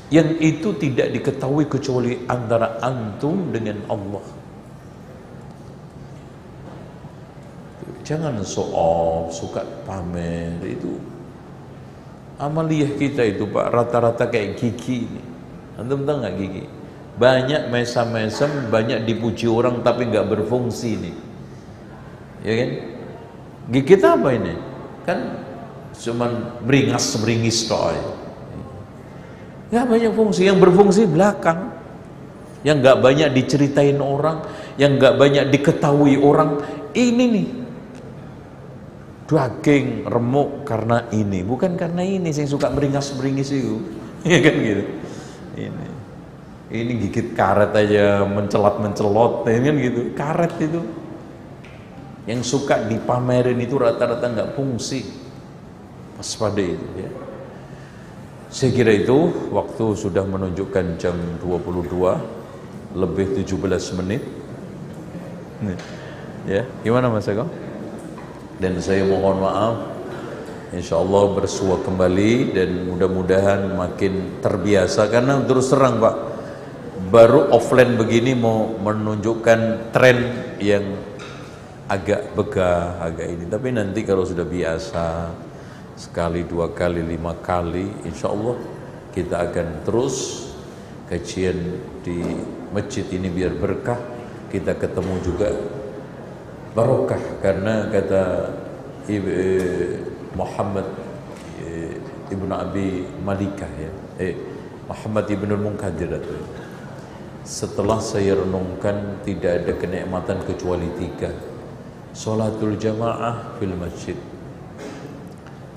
[0.08, 4.24] yang itu tidak diketahui kecuali antara antum dengan Allah.
[8.08, 10.96] Jangan soal suka pamer itu.
[12.40, 15.24] Amaliyah kita itu Pak rata-rata kayak gigi ini.
[15.76, 16.64] Antum tahu nggak gigi?
[17.20, 21.12] Banyak mesam-mesam, banyak dipuji orang tapi nggak berfungsi ini.
[22.48, 22.70] Ya kan?
[23.76, 24.56] Gigi kita apa ini?
[25.04, 25.20] Kan
[26.00, 28.17] cuman beringas beringis toh.
[29.68, 31.76] Ya banyak fungsi, yang berfungsi belakang.
[32.64, 34.44] Yang gak banyak diceritain orang,
[34.80, 36.64] yang gak banyak diketahui orang.
[36.96, 37.48] Ini nih.
[39.28, 43.78] Daging remuk karena ini, bukan karena ini saya suka beringas-beringis itu.
[44.28, 44.84] Ya kan gitu.
[45.56, 45.88] Ini.
[46.68, 50.02] Ini gigit karet aja mencelat-mencelot, ya kan gitu.
[50.16, 50.82] Karet itu.
[52.28, 55.08] Yang suka dipamerin itu rata-rata nggak fungsi.
[56.20, 57.12] Pas pada itu ya.
[58.48, 64.24] Saya kira itu waktu sudah menunjukkan jam 22 lebih 17 menit.
[66.48, 67.44] Ya, gimana Mas Eko?
[68.56, 70.00] Dan saya mohon maaf.
[70.72, 76.16] Insya Allah bersua kembali dan mudah-mudahan makin terbiasa karena terus terang Pak
[77.12, 80.18] baru offline begini mau menunjukkan tren
[80.60, 80.84] yang
[81.88, 85.32] agak begah agak ini tapi nanti kalau sudah biasa
[85.98, 88.56] sekali, dua kali, lima kali, insya Allah
[89.18, 90.46] kita akan terus
[91.10, 91.58] kajian
[92.06, 92.22] di
[92.70, 93.98] masjid ini biar berkah,
[94.54, 95.50] kita ketemu juga
[96.78, 98.54] barokah karena kata
[100.38, 100.86] Muhammad
[102.28, 103.92] Ibnu Abi Malikah ya,
[104.22, 104.36] eh,
[104.86, 106.12] Muhammad Ibnu Munkadir
[107.48, 111.32] setelah saya renungkan tidak ada kenikmatan kecuali tiga.
[112.12, 114.20] Salatul jamaah fil masjid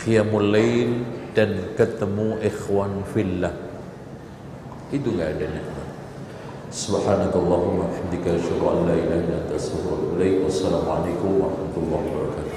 [0.00, 1.04] qiyamul lail
[1.36, 3.54] dan ketemu ikhwan fillah.
[4.90, 5.88] Itu enggak ada nikmat.
[6.70, 10.36] Subhanakallahumma hamdika asyhadu an la ilaha illa anta astaghfiruka wa atubu ilaik
[11.42, 12.49] warahmatullahi wabarakatuh